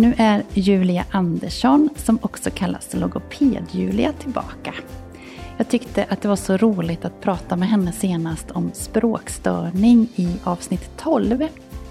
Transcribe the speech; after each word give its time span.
Nu 0.00 0.14
är 0.18 0.42
Julia 0.54 1.04
Andersson, 1.10 1.88
som 1.96 2.18
också 2.22 2.50
kallas 2.54 2.94
Logoped-Julia, 2.94 4.12
tillbaka. 4.12 4.74
Jag 5.56 5.68
tyckte 5.68 6.06
att 6.08 6.22
det 6.22 6.28
var 6.28 6.36
så 6.36 6.56
roligt 6.56 7.04
att 7.04 7.20
prata 7.20 7.56
med 7.56 7.68
henne 7.68 7.92
senast 7.92 8.50
om 8.50 8.70
språkstörning 8.74 10.08
i 10.16 10.36
avsnitt 10.44 10.90
12. 10.96 11.46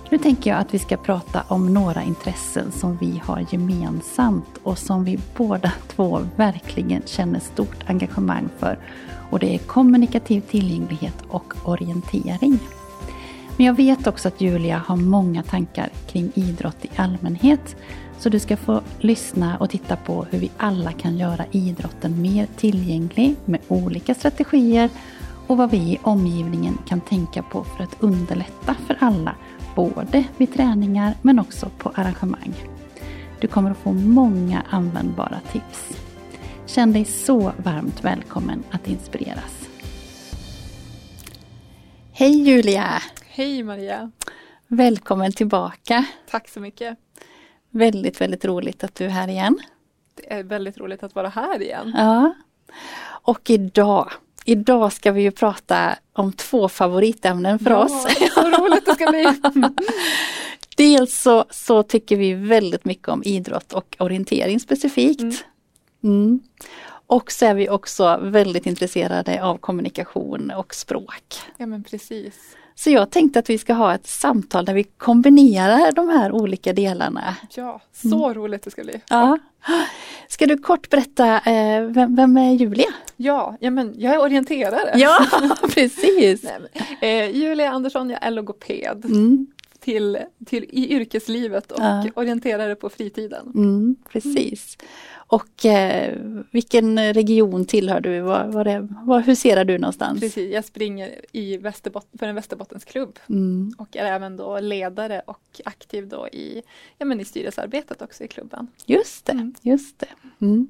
Nu 0.10 0.18
tänker 0.18 0.50
jag 0.50 0.60
att 0.60 0.74
vi 0.74 0.80
ska 0.80 0.98
prata 0.98 1.44
om 1.48 1.74
några 1.74 2.04
intressen 2.04 2.72
som 2.72 2.98
vi 2.98 3.22
har 3.26 3.46
gemensamt 3.52 4.58
och 4.64 4.78
som 4.78 5.04
vi 5.04 5.20
båda 5.38 5.72
två 5.88 6.20
verkligen 6.36 7.02
känner 7.06 7.40
stort 7.40 7.84
engagemang 7.90 8.50
för. 8.60 8.80
Och 9.30 9.40
det 9.40 9.56
är 9.56 9.60
kommunikativ 9.60 10.42
tillgänglighet 10.42 11.16
och 11.28 11.54
orientering. 11.64 12.60
Men 13.60 13.66
jag 13.66 13.74
vet 13.74 14.08
också 14.08 14.28
att 14.28 14.42
Julia 14.42 14.82
har 14.88 14.96
många 14.96 15.44
tankar 15.44 15.90
kring 16.08 16.32
idrott 16.36 16.86
i 16.86 16.90
allmänhet. 16.96 17.76
Så 18.20 18.30
du 18.30 18.40
ska 18.40 18.58
få 18.58 18.82
lyssna 19.00 19.58
och 19.58 19.70
titta 19.70 19.96
på 19.96 20.24
hur 20.24 20.40
vi 20.40 20.52
alla 20.58 20.92
kan 20.92 21.18
göra 21.18 21.46
idrotten 21.52 22.22
mer 22.22 22.48
tillgänglig 22.58 23.36
med 23.46 23.60
olika 23.68 24.16
strategier 24.16 24.90
och 25.48 25.58
vad 25.58 25.72
vi 25.72 25.78
i 25.78 26.00
omgivningen 26.04 26.78
kan 26.88 27.02
tänka 27.02 27.44
på 27.44 27.64
för 27.64 27.84
att 27.84 27.96
underlätta 28.00 28.76
för 28.88 28.98
alla, 29.00 29.36
både 29.76 30.24
vid 30.38 30.54
träningar 30.54 31.14
men 31.22 31.40
också 31.40 31.70
på 31.78 31.92
arrangemang. 31.96 32.54
Du 33.42 33.48
kommer 33.48 33.72
att 33.72 33.78
få 33.78 33.92
många 33.92 34.64
användbara 34.70 35.40
tips. 35.52 35.98
Känn 36.66 36.94
dig 36.94 37.06
så 37.06 37.52
varmt 37.58 38.04
välkommen 38.04 38.64
att 38.72 38.88
inspireras. 38.88 39.70
Hej 42.12 42.42
Julia! 42.44 43.02
Hej 43.28 43.64
Maria! 43.64 44.12
Välkommen 44.68 45.32
tillbaka! 45.32 46.06
Tack 46.30 46.50
så 46.50 46.60
mycket! 46.60 47.09
Väldigt, 47.70 48.22
väldigt 48.22 48.46
roligt 48.46 48.84
att 48.84 48.96
du 48.96 49.06
är 49.06 49.10
här 49.10 49.28
igen. 49.28 49.60
Det 50.16 50.34
är 50.34 50.44
väldigt 50.44 50.78
roligt 50.78 51.04
att 51.04 51.16
vara 51.16 51.30
här 51.30 51.62
igen. 51.62 51.94
Ja. 51.98 52.34
Och 53.02 53.50
idag, 53.50 54.12
idag 54.46 54.94
ska 54.94 55.12
vi 55.12 55.22
ju 55.22 55.32
prata 55.32 55.96
om 56.14 56.34
två 56.34 56.70
favoritämnen 56.70 57.60
för 57.60 57.72
ja, 57.72 57.84
oss. 57.84 58.08
Så 58.34 58.42
roligt 58.42 58.86
det 58.86 58.94
ska 58.94 59.06
bli! 59.06 59.26
Dels 60.78 61.22
så, 61.22 61.46
så 61.50 61.84
tycker 61.84 62.18
vi 62.18 62.34
väldigt 62.34 62.86
mycket 62.86 63.08
om 63.08 63.24
idrott 63.26 63.74
och 63.74 63.96
orientering 64.00 64.60
specifikt. 64.60 65.22
Mm. 65.22 65.36
Mm. 66.04 66.40
Och 67.08 67.32
så 67.32 67.46
är 67.46 67.54
vi 67.54 67.70
också 67.70 68.20
väldigt 68.22 68.66
intresserade 68.66 69.44
av 69.44 69.58
kommunikation 69.58 70.52
och 70.52 70.76
språk. 70.76 71.36
Ja 71.58 71.66
men 71.66 71.84
precis. 71.84 72.36
Så 72.80 72.90
jag 72.90 73.12
tänkte 73.12 73.40
att 73.40 73.50
vi 73.50 73.58
ska 73.58 73.74
ha 73.74 73.96
ett 73.96 74.08
samtal 74.08 74.66
där 74.66 74.74
vi 74.74 74.84
kombinerar 74.84 75.92
de 75.92 76.10
här 76.10 76.32
olika 76.32 76.74
delarna. 76.74 77.36
Ja, 77.56 77.82
så 77.94 78.26
mm. 78.26 78.34
roligt 78.34 78.64
det 78.64 78.72
ska 78.72 78.84
bli. 78.84 79.02
Ja. 79.10 79.38
Ska 80.28 80.46
du 80.46 80.58
kort 80.58 80.90
berätta, 80.90 81.36
eh, 81.36 81.84
vem, 81.84 82.16
vem, 82.16 82.38
är 82.38 82.54
Julia? 82.54 82.88
Ja, 83.16 83.58
ja 83.60 83.72
men 83.72 83.94
jag 83.98 84.14
är 84.14 84.22
orienterare. 84.22 84.94
Ja, 84.96 85.26
precis. 85.74 86.44
Nej, 86.44 87.24
eh, 87.24 87.30
Julia 87.30 87.70
Andersson, 87.72 88.10
jag 88.10 88.24
är 88.24 88.32
logoped. 88.32 89.06
Mm. 89.06 89.48
Till, 89.80 90.18
till, 90.46 90.64
i 90.64 90.94
yrkeslivet 90.94 91.72
och 91.72 91.80
ja. 91.82 92.06
orienterare 92.16 92.76
på 92.76 92.90
fritiden. 92.90 93.52
Mm, 93.56 93.96
precis. 94.10 94.78
Och 95.30 95.66
eh, 95.66 96.18
vilken 96.52 97.14
region 97.14 97.66
tillhör 97.66 98.02
du? 98.02 98.22
Var, 98.22 98.48
var 98.48 98.64
det, 98.64 98.88
var 99.04 99.20
huserar 99.20 99.66
du 99.66 99.78
någonstans? 99.78 100.20
Precis, 100.20 100.54
jag 100.54 100.66
springer 100.66 101.16
i 101.32 101.58
Västerbot 101.58 102.08
för 102.20 102.28
en 102.28 102.36
Västerbottensklubb 102.36 103.20
mm. 103.30 103.74
och 103.78 103.98
är 103.98 104.06
även 104.06 104.38
då 104.38 104.60
ledare 104.60 105.22
och 105.26 105.62
aktiv 105.66 106.08
då 106.08 106.28
i, 106.28 106.62
ja, 106.98 107.06
men 107.06 107.20
i 107.20 107.26
styrelsearbetet 107.26 108.02
också 108.02 108.24
i 108.24 108.28
klubben. 108.28 108.68
Just 108.86 109.26
det, 109.26 109.32
mm. 109.32 109.56
just 109.62 110.00
det. 110.00 110.08
Mm. 110.42 110.70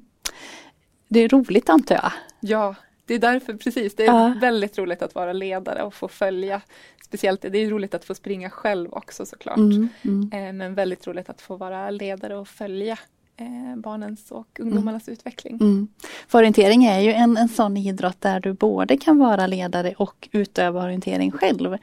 Det 1.08 1.20
är 1.20 1.28
roligt 1.28 1.68
antar 1.68 1.94
jag? 1.94 2.12
Ja, 2.40 2.74
det 3.04 3.14
är 3.14 3.18
därför 3.18 3.54
precis, 3.54 3.94
det 3.94 4.02
är 4.02 4.06
ja. 4.06 4.34
väldigt 4.40 4.78
roligt 4.78 5.02
att 5.02 5.14
vara 5.14 5.32
ledare 5.32 5.82
och 5.82 5.94
få 5.94 6.08
följa 6.08 6.62
Speciellt 7.10 7.42
det 7.42 7.58
är 7.58 7.70
roligt 7.70 7.94
att 7.94 8.04
få 8.04 8.14
springa 8.14 8.50
själv 8.50 8.92
också 8.92 9.26
såklart. 9.26 9.56
Mm, 9.56 9.88
mm. 10.02 10.30
Eh, 10.32 10.52
men 10.52 10.74
väldigt 10.74 11.06
roligt 11.06 11.28
att 11.28 11.40
få 11.40 11.56
vara 11.56 11.90
ledare 11.90 12.36
och 12.36 12.48
följa 12.48 12.98
eh, 13.36 13.76
barnens 13.76 14.30
och 14.30 14.60
ungdomarnas 14.60 15.08
mm. 15.08 15.12
utveckling. 15.12 15.54
Mm. 15.60 15.88
För 16.28 16.38
orientering 16.38 16.84
är 16.84 17.00
ju 17.00 17.12
en, 17.12 17.36
en 17.36 17.48
sån 17.48 17.76
idrott 17.76 18.20
där 18.20 18.40
du 18.40 18.52
både 18.52 18.96
kan 18.96 19.18
vara 19.18 19.46
ledare 19.46 19.94
och 19.96 20.28
utöva 20.32 20.84
orientering 20.84 21.30
själv. 21.30 21.76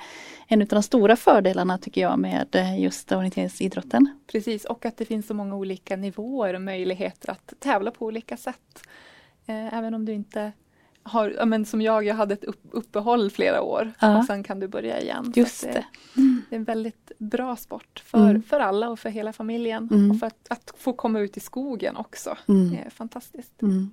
En 0.47 0.61
av 0.61 0.67
de 0.67 0.83
stora 0.83 1.15
fördelarna 1.15 1.77
tycker 1.77 2.01
jag 2.01 2.19
med 2.19 2.55
eh, 2.55 2.81
just 2.81 3.11
orienteringsidrotten. 3.11 4.19
Precis 4.31 4.65
och 4.65 4.85
att 4.85 4.97
det 4.97 5.05
finns 5.05 5.27
så 5.27 5.33
många 5.33 5.55
olika 5.55 5.95
nivåer 5.95 6.53
och 6.53 6.61
möjligheter 6.61 7.31
att 7.31 7.53
tävla 7.59 7.91
på 7.91 8.05
olika 8.05 8.37
sätt. 8.37 8.87
Även 9.49 9.93
om 9.93 10.05
du 10.05 10.13
inte 10.13 10.51
har, 11.07 11.45
men 11.45 11.65
som 11.65 11.81
jag, 11.81 12.05
jag 12.05 12.15
hade 12.15 12.33
ett 12.33 12.43
uppehåll 12.71 13.31
flera 13.31 13.61
år 13.61 13.93
ja. 13.99 14.17
och 14.17 14.25
sen 14.25 14.43
kan 14.43 14.59
du 14.59 14.67
börja 14.67 15.01
igen. 15.01 15.33
Just 15.35 15.61
det. 15.61 15.85
Mm. 16.17 16.41
det 16.49 16.55
är 16.55 16.59
en 16.59 16.63
väldigt 16.63 17.11
bra 17.17 17.55
sport 17.55 18.03
för, 18.05 18.29
mm. 18.29 18.43
för 18.43 18.59
alla 18.59 18.89
och 18.89 18.99
för 18.99 19.09
hela 19.09 19.33
familjen. 19.33 19.89
Mm. 19.91 20.11
Och 20.11 20.19
för 20.19 20.27
att, 20.27 20.47
att, 20.49 20.73
få 20.77 20.93
komma 20.93 21.19
ut 21.19 21.37
i 21.37 21.39
skogen 21.39 21.95
också. 21.95 22.37
Mm. 22.47 22.69
Det 22.71 22.77
är 22.77 22.89
fantastiskt. 22.89 23.61
Mm. 23.61 23.89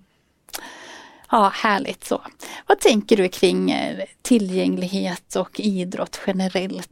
Ja, 1.31 1.53
härligt 1.55 2.05
så. 2.05 2.21
Vad 2.67 2.81
tänker 2.81 3.17
du 3.17 3.29
kring 3.29 3.71
eh, 3.71 4.05
tillgänglighet 4.23 5.37
och 5.37 5.61
idrott 5.61 6.21
generellt? 6.27 6.91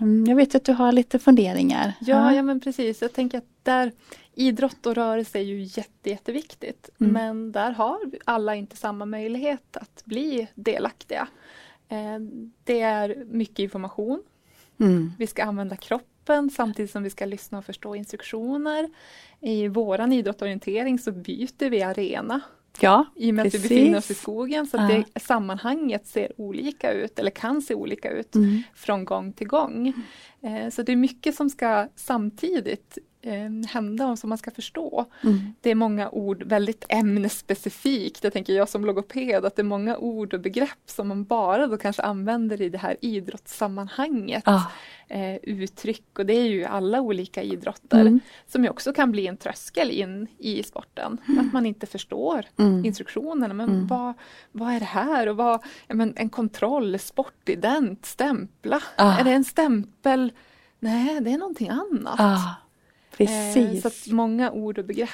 Mm. 0.00 0.26
Jag 0.26 0.36
vet 0.36 0.54
att 0.54 0.64
du 0.64 0.72
har 0.72 0.92
lite 0.92 1.18
funderingar. 1.18 1.92
Ja, 2.00 2.34
ja 2.34 2.42
men 2.42 2.60
precis. 2.60 3.02
Jag 3.02 3.12
tänker 3.12 3.38
att 3.38 3.44
där 3.62 3.92
idrott 4.38 4.86
och 4.86 4.94
rörelse 4.94 5.38
är 5.38 5.42
ju 5.42 5.62
jätte, 5.62 6.10
jätteviktigt. 6.10 6.90
Mm. 7.00 7.12
Men 7.12 7.52
där 7.52 7.70
har 7.70 7.98
alla 8.24 8.54
inte 8.54 8.76
samma 8.76 9.06
möjlighet 9.06 9.76
att 9.76 10.02
bli 10.04 10.48
delaktiga. 10.54 11.28
Eh, 11.88 12.18
det 12.64 12.80
är 12.80 13.24
mycket 13.24 13.58
information. 13.58 14.22
Mm. 14.80 15.12
Vi 15.18 15.26
ska 15.26 15.44
använda 15.44 15.76
kroppen 15.76 16.50
samtidigt 16.50 16.90
som 16.90 17.02
vi 17.02 17.10
ska 17.10 17.24
lyssna 17.24 17.58
och 17.58 17.64
förstå 17.64 17.94
instruktioner. 17.94 18.90
I 19.40 19.68
våran 19.68 20.12
idrottsorientering 20.12 20.98
så 20.98 21.12
byter 21.12 21.70
vi 21.70 21.82
arena. 21.82 22.40
Ja, 22.80 23.06
I 23.16 23.30
och 23.30 23.34
med 23.34 23.44
precis. 23.44 23.64
att 23.64 23.70
vi 23.70 23.74
befinner 23.74 23.98
oss 23.98 24.10
i 24.10 24.14
skogen 24.14 24.66
så 24.66 24.76
att 24.76 24.88
det, 24.88 25.20
sammanhanget 25.20 26.06
ser 26.06 26.40
olika 26.40 26.92
ut 26.92 27.18
eller 27.18 27.30
kan 27.30 27.62
se 27.62 27.74
olika 27.74 28.10
ut 28.10 28.34
mm. 28.34 28.62
från 28.74 29.04
gång 29.04 29.32
till 29.32 29.46
gång. 29.46 29.92
Eh, 30.40 30.70
så 30.70 30.82
det 30.82 30.92
är 30.92 30.96
mycket 30.96 31.34
som 31.34 31.50
ska 31.50 31.88
samtidigt 31.96 32.98
eh, 33.22 33.70
hända 33.70 34.06
och 34.06 34.18
som 34.18 34.28
man 34.28 34.38
ska 34.38 34.50
förstå. 34.50 35.04
Mm. 35.24 35.54
Det 35.60 35.70
är 35.70 35.74
många 35.74 36.10
ord 36.10 36.42
väldigt 36.42 36.84
ämnesspecifikt. 36.88 38.24
Jag 38.24 38.32
tänker 38.32 38.52
jag 38.52 38.68
som 38.68 38.84
logoped 38.84 39.44
att 39.44 39.56
det 39.56 39.62
är 39.62 39.64
många 39.64 39.96
ord 39.96 40.34
och 40.34 40.40
begrepp 40.40 40.82
som 40.86 41.08
man 41.08 41.24
bara 41.24 41.66
då 41.66 41.76
kanske 41.76 42.02
använder 42.02 42.62
i 42.62 42.68
det 42.68 42.78
här 42.78 42.96
idrottssammanhanget. 43.00 44.42
Ah. 44.46 44.62
Eh, 45.10 45.36
uttryck 45.42 46.18
och 46.18 46.26
det 46.26 46.32
är 46.32 46.46
ju 46.46 46.64
alla 46.64 47.00
olika 47.00 47.42
idrotter 47.42 48.00
mm. 48.00 48.20
som 48.46 48.64
ju 48.64 48.70
också 48.70 48.92
kan 48.92 49.12
bli 49.12 49.26
en 49.26 49.36
tröskel 49.36 49.90
in 49.90 50.26
i 50.38 50.62
sporten. 50.62 51.18
Mm. 51.28 51.46
Att 51.46 51.52
man 51.52 51.66
inte 51.66 51.86
förstår 51.86 52.44
mm. 52.58 52.84
instruktionerna. 52.84 53.54
Men 53.54 53.68
mm. 53.68 53.86
vad, 53.86 54.14
vad 54.52 54.72
är 54.72 54.80
det 54.80 54.86
här? 54.86 55.28
Och 55.28 55.36
vad, 55.36 55.62
men 55.88 56.12
en 56.16 56.30
kontroll, 56.30 56.98
sportident, 56.98 58.06
stämpla. 58.06 58.82
Ah. 58.96 59.18
Är 59.18 59.24
det 59.24 59.30
en 59.30 59.44
stämpel? 59.44 60.32
Nej, 60.80 61.20
det 61.20 61.30
är 61.30 61.38
någonting 61.38 61.68
annat. 61.68 62.20
Ah. 62.20 62.67
Precis. 63.16 63.84
Eh, 63.84 63.90
så 63.90 64.14
många 64.14 64.50
ord 64.50 64.78
och 64.78 64.84
begrepp 64.84 65.10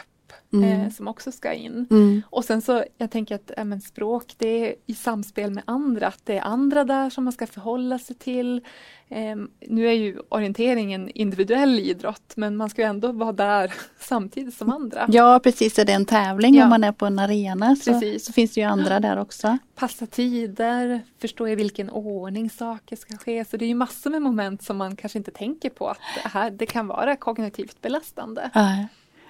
mm. 0.53 0.81
eh, 0.81 0.91
som 0.91 1.09
också 1.09 1.33
ska 1.33 1.53
in. 1.53 1.87
Mm. 1.91 2.23
Och 2.31 2.45
sen 2.45 2.63
så, 2.63 2.85
jag 2.99 3.11
tänker 3.11 3.35
att 3.35 3.51
äh, 3.57 3.65
men 3.65 3.81
språk 3.81 4.35
det 4.39 4.69
är 4.69 4.75
i 4.87 4.95
samspel 4.95 5.51
med 5.51 5.65
andra, 5.67 6.07
att 6.07 6.21
det 6.25 6.39
är 6.39 6.43
andra 6.43 6.85
där 6.85 7.11
som 7.11 7.25
man 7.25 7.33
ska 7.33 7.47
förhålla 7.47 7.99
sig 7.99 8.17
till. 8.17 8.61
Eh, 9.09 9.37
nu 9.69 9.89
är 9.89 9.93
ju 9.93 10.19
orientering 10.29 10.93
en 10.93 11.09
individuell 11.09 11.79
idrott 11.79 12.33
men 12.37 12.57
man 12.57 12.71
ska 12.71 12.83
ändå 12.83 13.13
vara 13.13 13.33
där 13.33 13.75
samtidigt 14.01 14.55
som 14.55 14.73
andra. 14.73 15.07
Ja 15.09 15.41
precis, 15.43 15.79
är 15.79 15.85
det 15.85 15.93
en 15.93 16.07
tävling 16.07 16.55
ja. 16.55 16.65
om 16.65 16.71
man 16.71 16.85
är 16.85 16.93
på 16.93 17.07
en 17.07 17.19
arena 17.19 17.77
så, 17.77 18.01
så, 18.21 18.33
finns 18.33 18.55
det 18.55 18.61
ju 18.61 18.67
andra 18.67 19.01
där 19.01 19.19
också. 19.19 19.59
Passa 19.75 20.07
tider, 20.07 21.01
förstå 21.21 21.49
i 21.49 21.55
vilken 21.55 21.91
ordning 21.91 22.51
saker 22.51 22.97
ska 22.97 23.17
ske. 23.17 23.45
Så 23.45 23.57
det 23.57 23.65
är 23.65 23.69
ju 23.69 23.75
massor 23.75 24.11
med 24.11 24.23
moment 24.23 24.63
som 24.63 24.77
man 24.77 24.97
kanske 24.97 25.19
inte 25.19 25.31
tänker 25.31 25.71
på 25.71 25.89
att 25.89 25.99
det, 26.23 26.29
här, 26.29 26.51
det 26.51 26.67
kan 26.67 26.87
vara 26.87 27.17
kognitivt 27.17 27.81
belastande. 27.81 28.51
Ja. 28.55 28.87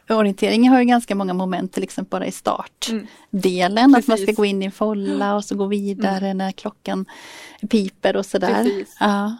Orienteringen 0.08 0.72
har 0.72 0.80
ju 0.80 0.84
ganska 0.84 1.14
många 1.14 1.34
moment 1.34 1.72
till 1.72 1.82
exempel 1.82 2.10
bara 2.10 2.26
i 2.26 2.32
startdelen. 2.32 3.84
Mm. 3.84 3.94
Att 3.94 4.06
man 4.06 4.18
ska 4.18 4.32
gå 4.32 4.44
in 4.44 4.62
i 4.62 4.64
en 4.64 4.72
folla 4.72 5.34
och 5.34 5.44
så 5.44 5.54
gå 5.54 5.66
vidare 5.66 6.26
mm. 6.26 6.38
när 6.38 6.52
klockan 6.52 7.06
piper 7.70 8.16
och 8.16 8.26
sådär. 8.26 8.84
Ja. 9.00 9.36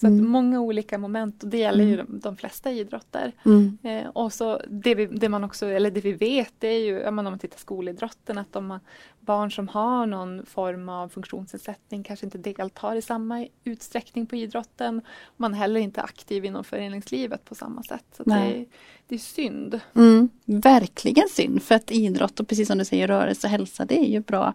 Så 0.00 0.06
mm. 0.06 0.28
många 0.28 0.60
olika 0.60 0.98
moment 0.98 1.42
och 1.42 1.48
det 1.48 1.58
gäller 1.58 1.84
ju 1.84 1.94
mm. 1.94 2.06
de, 2.08 2.20
de 2.20 2.36
flesta 2.36 2.70
idrotter. 2.70 3.32
Mm. 3.44 3.78
Eh, 3.82 4.06
och 4.08 4.32
så 4.32 4.60
det, 4.68 4.94
vi, 4.94 5.06
det, 5.06 5.28
man 5.28 5.44
också, 5.44 5.66
eller 5.66 5.90
det 5.90 6.00
vi 6.00 6.12
vet 6.12 6.52
det 6.58 6.68
är 6.68 6.78
ju, 6.78 7.08
om 7.08 7.14
man 7.14 7.38
tittar 7.38 7.58
skolidrotten, 7.58 8.38
att 8.38 8.52
de 8.52 8.78
barn 9.20 9.52
som 9.52 9.68
har 9.68 10.06
någon 10.06 10.46
form 10.46 10.88
av 10.88 11.08
funktionsnedsättning 11.08 12.02
kanske 12.02 12.26
inte 12.26 12.38
deltar 12.38 12.96
i 12.96 13.02
samma 13.02 13.46
utsträckning 13.64 14.26
på 14.26 14.36
idrotten. 14.36 15.02
Man 15.36 15.54
är 15.54 15.58
heller 15.58 15.80
inte 15.80 16.02
aktiv 16.02 16.44
inom 16.44 16.64
föreningslivet 16.64 17.44
på 17.44 17.54
samma 17.54 17.82
sätt. 17.82 18.04
Så 18.16 18.22
det, 18.22 18.34
är, 18.34 18.66
det 19.08 19.14
är 19.14 19.18
synd. 19.18 19.80
Mm, 19.94 20.28
verkligen 20.44 21.28
synd 21.28 21.62
för 21.62 21.74
att 21.74 21.90
idrott 21.90 22.40
och 22.40 22.48
precis 22.48 22.68
som 22.68 22.78
du 22.78 22.84
säger 22.84 23.08
rörelse 23.08 23.46
och 23.46 23.50
hälsa 23.50 23.84
det 23.84 23.98
är 23.98 24.08
ju 24.08 24.20
bra 24.20 24.54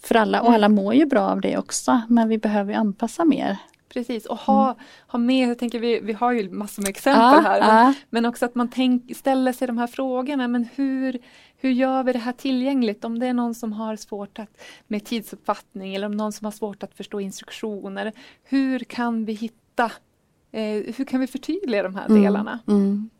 för 0.00 0.14
alla 0.14 0.40
och 0.40 0.46
mm. 0.46 0.54
alla 0.54 0.68
mår 0.68 0.94
ju 0.94 1.06
bra 1.06 1.20
av 1.20 1.40
det 1.40 1.58
också 1.58 2.02
men 2.08 2.28
vi 2.28 2.38
behöver 2.38 2.74
anpassa 2.74 3.24
mer 3.24 3.58
Precis, 3.94 4.26
och 4.26 4.36
ha, 4.36 4.64
mm. 4.64 4.76
ha 5.06 5.18
med, 5.18 5.48
jag 5.48 5.58
tänker 5.58 5.78
vi, 5.78 6.00
vi 6.00 6.12
har 6.12 6.32
ju 6.32 6.50
massor 6.50 6.82
med 6.82 6.88
exempel 6.88 7.22
ah, 7.22 7.40
här, 7.40 7.60
men, 7.60 7.70
ah. 7.70 7.94
men, 8.10 8.26
också 8.26 8.44
att 8.44 8.54
man 8.54 8.68
tänk, 8.68 9.16
ställer 9.16 9.52
sig 9.52 9.66
de 9.66 9.78
här 9.78 9.86
frågorna, 9.86 10.48
men 10.48 10.68
hur, 10.74 11.18
hur 11.56 11.70
gör 11.70 12.02
vi 12.02 12.12
det 12.12 12.18
här 12.18 12.32
tillgängligt? 12.32 13.04
Om 13.04 13.18
det 13.18 13.26
är 13.26 13.34
någon 13.34 13.54
som 13.54 13.72
har 13.72 13.96
svårt 13.96 14.38
att, 14.38 14.60
med 14.86 15.04
tidsuppfattning 15.04 15.94
eller 15.94 16.06
om 16.06 16.12
någon 16.16 16.32
som 16.32 16.44
har 16.44 16.52
svårt 16.52 16.82
att 16.82 16.94
förstå 16.94 17.20
instruktioner, 17.20 18.12
hur 18.44 18.78
kan 18.78 19.24
vi 19.24 19.32
hitta, 19.32 19.84
eh, 20.52 20.94
hur 20.96 21.04
kan 21.04 21.20
vi 21.20 21.26
förtydliga 21.26 21.82
de 21.82 21.94
här 21.94 22.06
mm. 22.06 22.22
delarna? 22.22 22.58
Mm. 22.66 23.10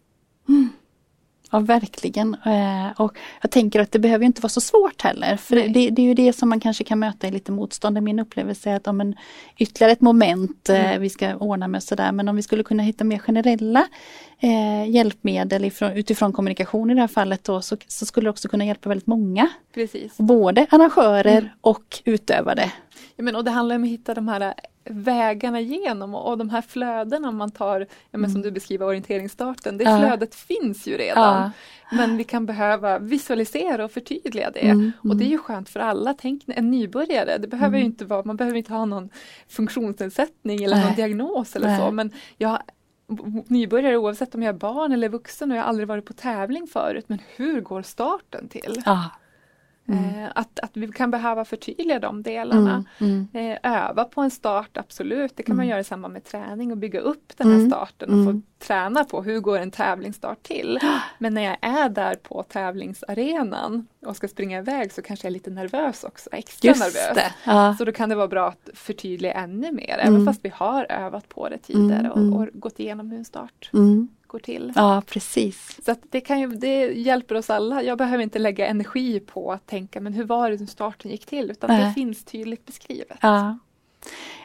Ja 1.51 1.59
verkligen. 1.61 2.35
Eh, 2.35 3.01
och 3.01 3.17
jag 3.43 3.51
tänker 3.51 3.81
att 3.81 3.93
det 3.93 3.99
behöver 3.99 4.25
inte 4.25 4.41
vara 4.41 4.49
så 4.49 4.61
svårt 4.61 5.03
heller. 5.03 5.37
För 5.37 5.57
det, 5.57 5.91
det, 5.91 6.03
är 6.03 6.07
ju 6.07 6.15
det 6.15 6.33
som 6.33 6.49
man 6.49 6.61
kanske 6.61 6.85
kan 6.85 6.99
möta 6.99 7.29
i 7.29 7.31
lite 7.31 7.53
motstånd. 7.53 8.03
Min 8.03 8.19
upplevelse 8.19 8.71
är 8.71 8.77
att 8.77 8.87
om 8.87 9.01
en 9.01 9.15
ytterligare 9.59 9.93
ett 9.93 10.01
moment 10.01 10.69
eh, 10.69 10.87
mm. 10.87 11.01
vi 11.01 11.11
ska 11.11 11.37
ordna 11.37 11.69
med 11.69 11.83
sådär. 11.83 12.13
Men 12.13 12.29
om 12.29 12.37
vi 12.37 12.43
skulle 12.43 12.63
kunna 12.63 12.83
hitta 12.83 13.05
mer 13.05 13.19
generella 13.19 13.87
eh, 14.41 14.91
hjälpmedel 14.91 15.65
ifrån, 15.65 15.93
utifrån 15.93 16.33
kommunikation 16.33 16.91
i 16.91 16.95
det 16.95 17.01
här 17.01 17.09
fallet 17.09 17.45
då, 17.45 17.63
så, 17.63 17.77
så 17.87 18.07
skulle 18.07 18.27
det 18.27 18.31
också 18.31 18.49
kunna 18.49 18.65
hjälpa 18.65 18.89
väldigt 18.89 19.07
många. 19.07 19.49
Precis. 19.75 20.17
Både 20.17 20.67
arrangörer 20.71 21.39
mm. 21.39 21.51
och 21.61 22.03
utövare. 22.05 22.73
Ja, 23.17 23.25
men, 23.25 23.37
och 23.37 23.45
det 23.45 23.51
handlar 23.51 23.77
om 23.77 23.85
att 23.85 23.91
hitta 23.91 24.15
de 24.15 24.29
här 24.29 24.55
vägarna 24.85 25.61
igenom 25.61 26.15
och, 26.15 26.31
och 26.31 26.39
de 26.39 26.51
här 26.51 26.63
flödena 26.63 27.31
man 27.31 27.51
tar, 27.51 27.81
ja, 27.81 27.87
men 28.11 28.21
mm. 28.21 28.31
som 28.31 28.43
du 28.43 28.51
beskriver 28.51 28.87
orienteringsstarten, 28.87 29.79
det 29.79 29.85
ja. 29.85 29.99
flödet 29.99 30.35
finns 30.35 30.87
ju 30.87 30.97
redan. 30.97 31.43
Ja. 31.43 31.51
Men 31.97 32.17
vi 32.17 32.25
kan 32.25 32.47
behöva 32.47 32.99
visualisera 32.99 33.85
och 33.85 33.91
förtydliga 33.91 34.51
det. 34.51 34.69
Mm. 34.69 34.93
Och 35.03 35.17
det 35.17 35.25
är 35.25 35.29
ju 35.29 35.39
skönt 35.39 35.69
för 35.69 35.81
alla. 35.81 36.15
Tänk 36.15 36.43
en 36.47 36.71
nybörjare, 36.71 37.39
det 37.39 37.49
behöver 37.49 37.79
mm. 37.79 37.87
inte 37.87 38.05
vara, 38.05 38.23
man 38.25 38.37
behöver 38.37 38.59
inte 38.59 38.73
ha 38.73 38.85
någon 38.85 39.11
funktionsnedsättning 39.49 40.65
eller 40.65 40.77
Nej. 40.77 40.85
någon 40.85 40.95
diagnos 40.95 41.57
eller 41.57 41.69
Nej. 41.69 41.81
så. 41.81 41.91
Men 41.91 42.13
jag 42.39 42.59
nybörjare 43.47 43.97
oavsett 43.97 44.35
om 44.35 44.43
jag 44.43 44.55
är 44.55 44.59
barn 44.59 44.93
eller 44.93 45.09
vuxen 45.09 45.51
och 45.51 45.57
jag 45.57 45.63
har 45.63 45.69
aldrig 45.69 45.89
varit 45.89 46.05
på 46.05 46.13
tävling 46.13 46.67
förut. 46.67 47.05
Men 47.09 47.19
hur 47.37 47.61
går 47.61 47.83
starten 47.83 48.49
till? 48.49 48.83
Ja. 48.85 49.11
Mm. 49.89 50.25
Eh, 50.25 50.31
att, 50.35 50.61
att 50.61 50.77
vi 50.77 50.89
kan 50.89 51.11
behöva 51.11 51.45
förtydliga 51.45 51.99
de 51.99 52.23
delarna. 52.23 52.85
Mm. 52.99 53.29
Mm. 53.33 53.53
Eh, 53.53 53.89
öva 53.89 54.05
på 54.05 54.21
en 54.21 54.31
start, 54.31 54.77
absolut. 54.77 55.37
Det 55.37 55.43
kan 55.43 55.57
man 55.57 55.63
mm. 55.63 55.71
göra 55.71 55.81
i 55.81 55.85
samband 55.85 56.13
med 56.13 56.25
träning 56.25 56.73
och 56.73 56.79
bygga 56.79 57.01
upp 57.01 57.33
den 57.37 57.47
här 57.49 57.57
mm. 57.57 57.71
starten 57.71 58.09
och 58.09 58.25
få 58.25 58.31
mm. 58.31 58.43
träna 58.59 59.05
på 59.05 59.23
hur 59.23 59.41
går 59.41 59.59
en 59.59 59.71
tävlingsstart 59.71 60.43
till. 60.43 60.79
Men 61.19 61.35
när 61.35 61.43
jag 61.43 61.57
är 61.61 61.89
där 61.89 62.15
på 62.15 62.43
tävlingsarenan 62.43 63.87
och 64.07 64.17
ska 64.17 64.29
springa 64.29 64.59
iväg 64.59 64.93
så 64.93 65.03
kanske 65.03 65.27
jag 65.27 65.31
är 65.31 65.35
lite 65.35 65.51
nervös 65.51 66.05
också, 66.05 66.31
extra 66.33 66.69
Just 66.69 66.81
nervös. 66.81 67.25
Ja. 67.45 67.75
Så 67.79 67.85
då 67.85 67.93
kan 67.93 68.09
det 68.09 68.15
vara 68.15 68.29
bra 68.29 68.49
att 68.49 68.69
förtydliga 68.75 69.33
ännu 69.33 69.73
mer, 69.73 69.99
även 69.99 70.27
fast 70.27 70.45
vi 70.45 70.53
har 70.55 70.87
övat 70.93 71.29
på 71.29 71.49
det 71.49 71.59
tidigare 71.59 72.11
och, 72.11 72.41
och 72.41 72.49
gått 72.53 72.81
igenom 72.81 73.11
hur 73.11 73.19
en 73.19 73.25
start 73.25 73.71
går 74.35 74.39
till. 74.39 74.73
Ja, 74.75 75.03
precis. 75.07 75.79
Så 75.85 75.97
det, 76.11 76.21
kan 76.21 76.41
ju, 76.41 76.47
det 76.49 76.87
hjälper 76.87 77.35
oss 77.35 77.51
alla. 77.51 77.83
Jag 77.83 77.99
behöver 77.99 78.23
inte 78.23 78.39
lägga 78.39 78.67
energi 78.67 79.21
på 79.21 79.53
att 79.53 79.67
tänka, 79.67 80.01
men 80.01 80.13
hur 80.13 80.25
var 80.25 80.51
det 80.51 80.59
som 80.59 80.67
starten 80.67 81.11
gick 81.11 81.27
till? 81.27 81.51
Utan 81.51 81.71
äh. 81.71 81.79
det 81.79 81.95
finns 81.95 82.25
tydligt 82.25 82.67
beskrivet. 82.67 83.19
Ja. 83.21 83.59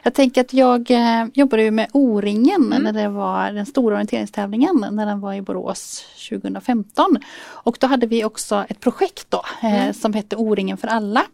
Jag 0.02 0.14
tänker 0.14 0.40
att 0.40 0.52
jag 0.52 0.90
eh, 0.90 1.26
jobbade 1.34 1.70
med 1.70 1.88
O-ringen 1.92 2.72
mm. 2.72 2.82
när 2.82 2.92
det 2.92 3.08
var 3.08 3.52
den 3.52 3.66
stora 3.66 3.94
orienteringstävlingen 3.94 4.86
när 4.90 5.06
den 5.06 5.20
var 5.20 5.34
i 5.34 5.42
Borås 5.42 6.04
2015. 6.30 7.18
Och 7.42 7.76
då 7.80 7.86
hade 7.86 8.06
vi 8.06 8.24
också 8.24 8.64
ett 8.68 8.80
projekt 8.80 9.26
då 9.28 9.42
eh, 9.62 9.82
mm. 9.82 9.94
som 9.94 10.12
hette 10.12 10.36
O-ringen 10.36 10.76
för 10.76 10.88
alla. 10.88 11.24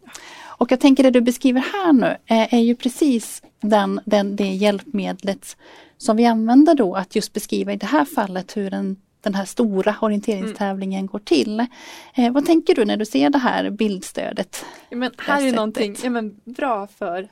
Och 0.44 0.72
jag 0.72 0.80
tänker 0.80 1.02
det 1.02 1.10
du 1.10 1.20
beskriver 1.20 1.60
här 1.72 1.92
nu 1.92 2.16
eh, 2.26 2.54
är 2.54 2.60
ju 2.60 2.74
precis 2.74 3.42
den, 3.60 4.00
den, 4.04 4.36
det 4.36 4.48
hjälpmedlet 4.48 5.56
som 5.98 6.16
vi 6.16 6.26
använder 6.26 6.74
då 6.74 6.94
att 6.94 7.16
just 7.16 7.32
beskriva 7.32 7.72
i 7.72 7.76
det 7.76 7.86
här 7.86 8.04
fallet 8.04 8.56
hur 8.56 8.74
en, 8.74 8.96
den 9.20 9.34
här 9.34 9.44
stora 9.44 9.96
orienteringstävlingen 10.00 10.98
mm. 10.98 11.06
går 11.06 11.18
till. 11.18 11.66
Eh, 12.14 12.32
vad 12.32 12.46
tänker 12.46 12.74
du 12.74 12.84
när 12.84 12.96
du 12.96 13.04
ser 13.04 13.30
det 13.30 13.38
här 13.38 13.70
bildstödet? 13.70 14.64
Ja, 14.88 14.96
men 14.96 15.10
här 15.18 15.46
är 15.46 15.52
någonting 15.52 15.96
ja, 16.02 16.10
men 16.10 16.40
bra 16.44 16.86
för 16.86 17.28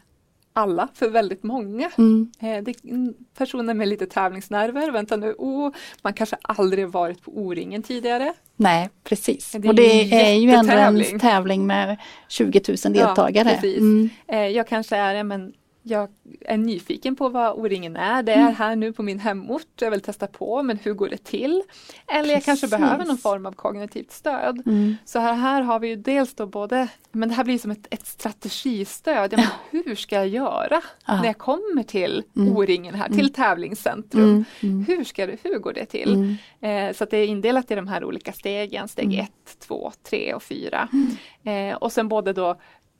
alla, 0.57 0.89
för 0.95 1.09
väldigt 1.09 1.43
många. 1.43 1.91
Mm. 1.99 2.31
Eh, 2.41 2.63
det, 2.65 2.75
personer 3.39 3.75
med 3.75 3.89
lite 3.89 4.07
tävlingsnerver, 4.07 4.91
vänta 4.91 5.17
nu, 5.17 5.35
oh, 5.39 5.73
man 6.03 6.13
kanske 6.13 6.37
aldrig 6.43 6.89
varit 6.89 7.23
på 7.23 7.31
O-ringen 7.39 7.83
tidigare. 7.83 8.35
Nej 8.57 8.91
precis, 9.05 9.53
det 9.53 9.69
och 9.69 9.75
det 9.75 10.13
är 10.13 10.35
ju 10.35 10.51
ändå 10.51 10.73
en 10.73 11.21
tävling 11.21 11.67
med 11.67 11.97
20 12.29 12.61
000 12.69 12.93
deltagare. 12.93 13.49
Ja, 13.49 13.55
precis. 13.55 13.79
Mm. 13.79 14.09
Eh, 14.29 14.47
jag 14.49 14.69
kanske 14.69 14.97
är 14.97 15.23
men 15.23 15.53
jag 15.87 16.09
är 16.41 16.57
nyfiken 16.57 17.17
på 17.17 17.29
vad 17.29 17.53
O-ringen 17.53 17.97
är. 17.97 18.23
Det 18.23 18.33
är 18.33 18.41
mm. 18.41 18.55
här 18.55 18.77
nu 18.77 18.93
på 18.93 19.03
min 19.03 19.19
hemort. 19.19 19.67
Jag 19.81 19.91
vill 19.91 20.01
testa 20.01 20.27
på 20.27 20.63
men 20.63 20.79
hur 20.79 20.95
går 20.95 21.09
det 21.09 21.25
till? 21.25 21.63
Eller 22.07 22.23
Precis. 22.23 22.33
jag 22.33 22.45
kanske 22.45 22.79
behöver 22.79 23.05
någon 23.05 23.19
form 23.19 23.47
av 23.47 23.53
kognitivt 23.53 24.11
stöd. 24.11 24.63
Mm. 24.67 24.97
Så 25.05 25.19
här, 25.19 25.35
här 25.35 25.63
har 25.63 25.79
vi 25.79 25.89
ju 25.89 25.97
dels 25.97 26.35
då 26.35 26.47
både, 26.47 26.89
men 27.13 27.29
det 27.29 27.35
här 27.35 27.45
blir 27.45 27.59
som 27.59 27.71
ett, 27.71 27.87
ett 27.91 28.07
strategistöd. 28.07 29.33
Ja, 29.33 29.37
men 29.37 29.83
hur 29.85 29.95
ska 29.95 30.17
jag 30.17 30.29
göra 30.29 30.83
ah. 31.05 31.17
när 31.17 31.27
jag 31.27 31.39
kommer 31.39 31.83
till 31.83 32.23
mm. 32.37 32.57
O-ringen 32.57 32.95
här, 32.95 33.09
till 33.09 33.21
mm. 33.21 33.33
tävlingscentrum? 33.33 34.25
Mm. 34.25 34.45
Mm. 34.63 34.85
Hur, 34.85 35.05
ska 35.05 35.27
det, 35.27 35.37
hur 35.43 35.59
går 35.59 35.73
det 35.73 35.87
till? 35.87 36.37
Eh, 36.61 36.93
så 36.93 37.05
det 37.05 37.17
är 37.17 37.27
indelat 37.27 37.71
i 37.71 37.75
de 37.75 37.89
här 37.89 38.05
olika 38.05 38.33
stegen, 38.33 38.89
steg 38.89 39.15
1, 39.19 39.31
2, 39.59 39.93
3 40.03 40.35
och 40.35 40.43
4. 40.43 40.89
Eh, 41.45 41.77
och 41.77 41.93
sen 41.93 42.09
både 42.09 42.33
då 42.33 42.57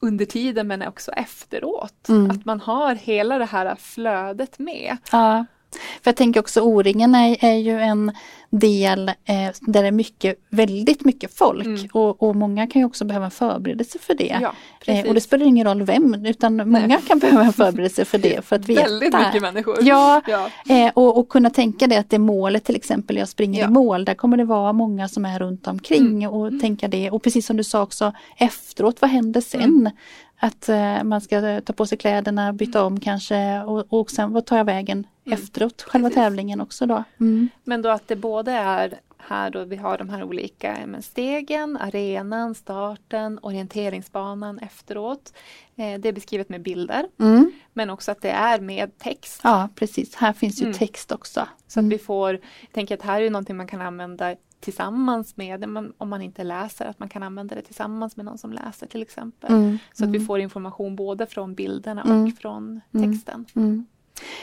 under 0.07 0.25
tiden 0.25 0.69
men 0.69 0.83
också 0.83 1.11
efteråt. 1.11 2.09
Mm. 2.09 2.31
Att 2.31 2.45
man 2.45 2.61
har 2.61 2.95
hela 2.95 3.39
det 3.39 3.45
här 3.45 3.75
flödet 3.75 4.59
med. 4.59 4.97
Ja. 5.13 5.45
För 5.75 6.11
jag 6.11 6.17
tänker 6.17 6.41
också 6.41 6.61
O-ringen 6.61 7.15
är, 7.15 7.45
är 7.45 7.57
ju 7.57 7.81
en 7.81 8.13
del 8.59 9.09
eh, 9.09 9.15
där 9.61 9.83
det 9.83 9.89
är 9.89 9.93
mycket, 9.93 10.39
väldigt 10.51 11.05
mycket 11.05 11.35
folk 11.35 11.67
mm. 11.67 11.89
och, 11.93 12.23
och, 12.23 12.37
många 12.37 12.67
kan 12.67 12.83
ju 12.83 12.87
också 12.87 13.05
behöva 13.05 13.25
en 13.25 13.31
förberedelse 13.31 13.99
för 13.99 14.15
det. 14.15 14.39
Ja, 14.41 14.55
eh, 14.87 15.07
och 15.07 15.15
det 15.15 15.21
spelar 15.21 15.47
ingen 15.47 15.67
roll 15.67 15.83
vem 15.83 16.27
utan 16.27 16.57
Nej. 16.57 16.67
många 16.67 17.01
kan 17.01 17.19
behöva 17.19 17.45
en 17.45 17.53
förberedelse 17.63 18.05
för 18.05 18.19
det. 18.19 18.45
För 18.45 18.57
att 18.57 18.69
veta. 18.69 18.83
Väldigt 18.83 19.15
mycket 19.15 19.43
människor. 19.43 19.79
Ja, 19.81 20.23
ja. 20.27 20.51
Eh, 20.69 20.93
och, 20.95 21.19
och, 21.19 21.29
kunna 21.29 21.51
tänka 21.51 21.87
det 21.87 21.97
att 21.97 22.11
det 22.11 22.19
målet 22.19 22.65
till 22.65 22.77
exempel, 22.77 23.17
jag 23.17 23.29
springer 23.29 23.61
ja. 23.61 23.67
i 23.67 23.71
mål, 23.71 24.05
där 24.05 24.15
kommer 24.15 24.37
det 24.37 24.45
vara 24.45 24.73
många 24.73 25.09
som 25.09 25.25
är 25.25 25.39
runt 25.39 25.67
omkring 25.67 26.25
mm. 26.25 26.31
och 26.31 26.47
mm. 26.47 26.61
tänka 26.61 26.89
det. 26.89 27.11
Och 27.11 27.23
precis 27.23 27.47
som 27.47 27.57
du 27.57 27.65
sa 27.65 27.83
också 27.83 28.13
efteråt, 28.37 29.01
vad 29.01 29.11
händer 29.11 29.41
sen? 29.41 29.63
Mm. 29.63 29.93
Att 30.37 30.69
uh, 30.69 31.05
man 31.05 31.21
ska 31.21 31.61
ta 31.61 31.73
på 31.73 31.87
sig 31.87 31.99
kläderna, 31.99 32.53
byta 32.53 32.85
om 32.85 33.01
kanske 33.01 33.63
och, 33.63 33.85
och 33.89 34.11
sen 34.11 34.33
vad 34.33 34.47
tar 34.47 34.57
jag 34.57 34.65
vägen 34.65 35.07
mm. 35.25 35.39
efteråt, 35.39 35.83
själva 35.83 36.09
Precis. 36.09 36.23
tävlingen 36.23 36.61
också 36.61 36.87
då. 36.87 37.05
Mm. 37.21 37.49
Men 37.65 37.83
då 37.83 37.89
att 37.89 38.09
det 38.09 38.17
både 38.17 38.53
är 38.53 39.01
här 39.29 39.51
då 39.51 39.65
vi 39.65 39.77
har 39.77 39.99
de 39.99 40.09
här 40.09 40.23
olika 40.23 40.77
men 40.87 41.03
stegen, 41.03 41.77
arenan, 41.77 42.55
starten, 42.55 43.39
orienteringsbanan 43.43 44.59
efteråt. 44.59 45.33
Eh, 45.77 46.01
det 46.01 46.09
är 46.09 46.13
beskrivet 46.13 46.49
med 46.49 46.63
bilder. 46.63 47.07
Mm. 47.21 47.53
Men 47.73 47.91
också 47.91 48.13
att 48.13 48.23
det 48.23 48.31
är 48.31 48.61
med 48.61 48.99
text. 48.99 49.41
Ja 49.45 49.69
precis, 49.75 50.15
här 50.15 50.33
finns 50.33 50.61
ju 50.61 50.65
mm. 50.65 50.79
text 50.79 51.13
också. 51.13 51.49
Så 51.67 51.81
att 51.81 51.87
vi 51.87 51.99
får, 51.99 52.33
jag 52.61 52.73
tänker 52.73 52.95
att 52.95 53.03
här 53.03 53.21
är 53.21 53.31
någonting 53.31 53.57
man 53.57 53.67
kan 53.67 53.81
använda 53.81 54.35
tillsammans 54.65 55.37
med, 55.37 55.65
om 55.99 56.09
man 56.09 56.23
inte 56.23 56.45
läser, 56.45 56.87
att 56.87 56.99
man 56.99 57.09
kan 57.09 57.23
använda 57.23 57.55
det 57.55 57.63
tillsammans 57.63 58.17
med 58.17 58.27
någon 58.27 58.39
som 58.39 58.53
läser 58.53 58.87
till 58.87 59.03
exempel. 59.03 59.53
Mm, 59.53 59.79
så 59.93 60.05
att 60.05 60.11
vi 60.11 60.17
mm. 60.17 60.27
får 60.27 60.41
information 60.41 60.97
både 60.97 61.27
från 61.27 61.55
bilderna 61.55 62.03
och 62.03 62.11
mm. 62.11 62.33
från 62.33 62.81
mm. 62.95 63.13
texten. 63.13 63.47
Mm. 63.57 63.87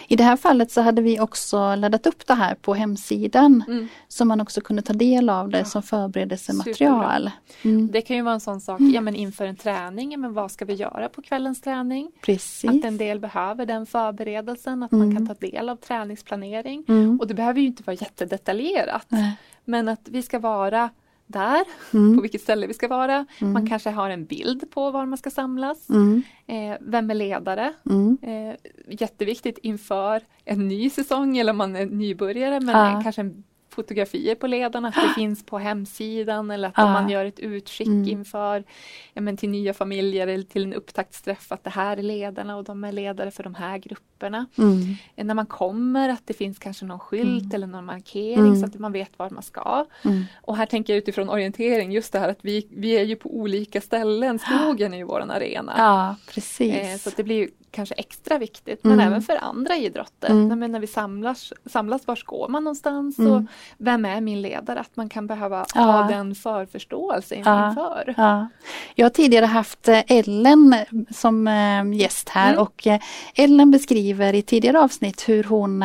I 0.07 0.15
det 0.15 0.23
här 0.23 0.37
fallet 0.37 0.71
så 0.71 0.81
hade 0.81 1.01
vi 1.01 1.19
också 1.19 1.75
laddat 1.75 2.07
upp 2.07 2.27
det 2.27 2.33
här 2.33 2.55
på 2.55 2.73
hemsidan 2.73 3.63
mm. 3.67 3.87
så 4.07 4.25
man 4.25 4.41
också 4.41 4.61
kunde 4.61 4.81
ta 4.81 4.93
del 4.93 5.29
av 5.29 5.49
det 5.49 5.57
ja. 5.57 5.65
som 5.65 5.83
förberedelsematerial. 5.83 7.31
Mm. 7.61 7.91
Det 7.91 8.01
kan 8.01 8.15
ju 8.15 8.21
vara 8.21 8.33
en 8.33 8.39
sån 8.39 8.61
sak, 8.61 8.81
ja 8.81 9.01
men 9.01 9.15
inför 9.15 9.45
en 9.45 9.55
träning, 9.55 10.19
men 10.21 10.33
vad 10.33 10.51
ska 10.51 10.65
vi 10.65 10.73
göra 10.73 11.09
på 11.09 11.21
kvällens 11.21 11.61
träning? 11.61 12.11
Precis. 12.21 12.69
Att 12.69 12.85
en 12.85 12.97
del 12.97 13.19
behöver 13.19 13.65
den 13.65 13.85
förberedelsen, 13.85 14.83
att 14.83 14.91
mm. 14.91 15.07
man 15.07 15.17
kan 15.17 15.27
ta 15.27 15.47
del 15.47 15.69
av 15.69 15.75
träningsplanering. 15.75 16.85
Och 17.19 17.27
det 17.27 17.33
behöver 17.33 17.59
ju 17.59 17.67
inte 17.67 17.83
vara 17.83 17.95
jättedetaljerat. 17.95 19.05
Nej. 19.07 19.37
Men 19.65 19.87
att 19.87 20.07
vi 20.09 20.21
ska 20.21 20.39
vara 20.39 20.89
där, 21.31 21.63
mm. 21.93 22.15
på 22.15 22.21
vilket 22.21 22.41
ställe 22.41 22.67
vi 22.67 22.73
ska 22.73 22.87
vara. 22.87 23.25
Mm. 23.39 23.53
Man 23.53 23.69
kanske 23.69 23.89
har 23.89 24.09
en 24.09 24.25
bild 24.25 24.71
på 24.71 24.91
var 24.91 25.05
man 25.05 25.17
ska 25.17 25.29
samlas. 25.29 25.89
Mm. 25.89 26.23
Eh, 26.47 26.77
vem 26.81 27.09
är 27.09 27.15
ledare? 27.15 27.73
Mm. 27.89 28.17
Eh, 28.21 28.55
jätteviktigt 28.87 29.57
inför 29.57 30.21
en 30.45 30.67
ny 30.67 30.89
säsong 30.89 31.37
eller 31.37 31.51
om 31.51 31.57
man 31.57 31.75
är 31.75 31.85
nybörjare 31.85 32.59
men 32.59 32.93
ja. 32.93 33.01
kanske 33.03 33.21
en 33.21 33.43
fotografier 33.71 34.35
på 34.35 34.47
ledarna, 34.47 34.87
att 34.87 34.95
det 34.95 35.13
finns 35.15 35.45
på 35.45 35.59
hemsidan 35.59 36.51
eller 36.51 36.67
att 36.67 36.79
ah. 36.79 36.85
om 36.85 36.91
man 36.91 37.09
gör 37.09 37.25
ett 37.25 37.39
utskick 37.39 37.87
mm. 37.87 38.07
inför 38.07 38.63
ja, 39.13 39.21
men 39.21 39.37
till 39.37 39.49
nya 39.49 39.73
familjer 39.73 40.27
eller 40.27 40.43
till 40.43 40.63
en 40.63 40.73
upptaktsträff 40.73 41.51
att 41.51 41.63
det 41.63 41.69
här 41.69 41.97
är 41.97 42.03
ledarna 42.03 42.57
och 42.57 42.63
de 42.63 42.83
är 42.83 42.91
ledare 42.91 43.31
för 43.31 43.43
de 43.43 43.55
här 43.55 43.77
grupperna. 43.77 44.45
Mm. 44.57 44.95
När 45.15 45.33
man 45.33 45.45
kommer 45.45 46.09
att 46.09 46.21
det 46.25 46.33
finns 46.33 46.59
kanske 46.59 46.85
någon 46.85 46.99
skylt 46.99 47.43
mm. 47.43 47.55
eller 47.55 47.67
någon 47.67 47.85
markering 47.85 48.39
mm. 48.39 48.59
så 48.59 48.65
att 48.65 48.79
man 48.79 48.91
vet 48.91 49.19
var 49.19 49.29
man 49.29 49.43
ska. 49.43 49.85
Mm. 50.03 50.23
Och 50.41 50.57
här 50.57 50.65
tänker 50.65 50.93
jag 50.93 50.97
utifrån 50.97 51.29
orientering 51.29 51.91
just 51.91 52.13
det 52.13 52.19
här 52.19 52.29
att 52.29 52.39
vi, 52.41 52.67
vi 52.69 52.91
är 52.91 53.03
ju 53.03 53.15
på 53.15 53.35
olika 53.35 53.81
ställen, 53.81 54.39
skogen 54.45 54.93
är 54.93 54.97
ju 54.97 55.03
våran 55.03 55.31
arena. 55.31 55.73
Ja, 55.77 56.15
precis. 56.33 56.75
Eh, 56.75 56.97
så 56.97 57.09
det 57.15 57.23
blir 57.23 57.49
kanske 57.71 57.95
extra 57.95 58.37
viktigt 58.37 58.83
men 58.83 58.93
mm. 58.93 59.07
även 59.07 59.21
för 59.21 59.35
andra 59.35 59.75
idrotter. 59.75 60.29
Mm. 60.29 60.71
när 60.71 60.79
vi 60.79 60.87
samlas, 60.87 61.53
samlas, 61.65 62.07
var 62.07 62.21
går 62.25 62.47
man 62.47 62.63
någonstans 62.63 63.19
mm. 63.19 63.31
och 63.31 63.43
vem 63.77 64.05
är 64.05 64.21
min 64.21 64.41
ledare? 64.41 64.79
Att 64.79 64.95
man 64.95 65.09
kan 65.09 65.27
behöva 65.27 65.65
ja. 65.75 65.81
ha 65.81 66.07
den 66.07 66.35
förförståelsen 66.35 67.37
inför. 67.37 68.13
Ja. 68.17 68.47
Jag 68.95 69.05
har 69.05 69.09
tidigare 69.09 69.45
haft 69.45 69.87
eh, 69.87 70.01
Ellen 70.07 70.75
som 71.09 71.47
eh, 71.47 71.99
gäst 71.99 72.29
här 72.29 72.49
mm. 72.49 72.61
och 72.61 72.87
eh, 72.87 72.99
Ellen 73.35 73.71
beskriver 73.71 74.33
i 74.33 74.41
tidigare 74.41 74.79
avsnitt 74.79 75.29
hur 75.29 75.43
hon 75.43 75.83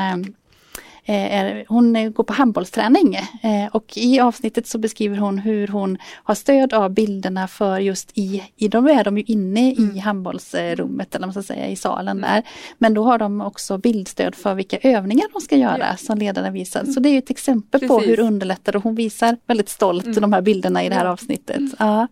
Eh, 1.09 1.65
hon 1.69 2.13
går 2.13 2.25
på 2.25 2.33
handbollsträning 2.33 3.15
eh, 3.43 3.67
och 3.73 3.93
i 3.97 4.21
avsnittet 4.21 4.67
så 4.67 4.79
beskriver 4.79 5.17
hon 5.17 5.39
hur 5.39 5.69
hon 5.69 5.99
har 6.25 6.35
stöd 6.35 6.75
av 6.75 6.91
bilderna 6.91 7.49
för 7.49 7.79
just 7.79 8.11
i, 8.15 8.43
i 8.57 8.69
då 8.69 8.89
är 8.89 9.05
de 9.05 9.19
ju 9.19 9.25
inne 9.27 9.73
mm. 9.73 9.97
i 9.97 9.99
handbollsrummet 9.99 11.15
eller 11.15 11.27
man 11.27 11.33
ska 11.33 11.43
säga 11.43 11.67
i 11.67 11.77
salen 11.77 12.19
mm. 12.19 12.31
där. 12.31 12.43
Men 12.79 12.95
då 12.95 13.05
har 13.05 13.19
de 13.19 13.41
också 13.41 13.79
bildstöd 13.79 14.35
för 14.35 14.55
vilka 14.55 14.79
övningar 14.79 15.27
de 15.33 15.41
ska 15.41 15.57
göra 15.57 15.97
som 15.97 16.19
ledarna 16.19 16.51
visar. 16.51 16.85
Så 16.85 17.01
det 17.01 17.09
är 17.09 17.19
ett 17.19 17.31
exempel 17.31 17.81
Precis. 17.81 17.89
på 17.89 18.01
hur 18.01 18.21
underlättar 18.21 18.77
och 18.77 18.83
hon 18.83 18.95
visar 18.95 19.37
väldigt 19.47 19.69
stolt 19.69 20.07
mm. 20.07 20.21
de 20.21 20.33
här 20.33 20.43
bilderna 20.43 20.85
i 20.85 20.89
det 20.89 20.95
här 20.95 21.07
avsnittet. 21.07 21.57
Mm. 21.57 21.71
Ja. 21.79 22.07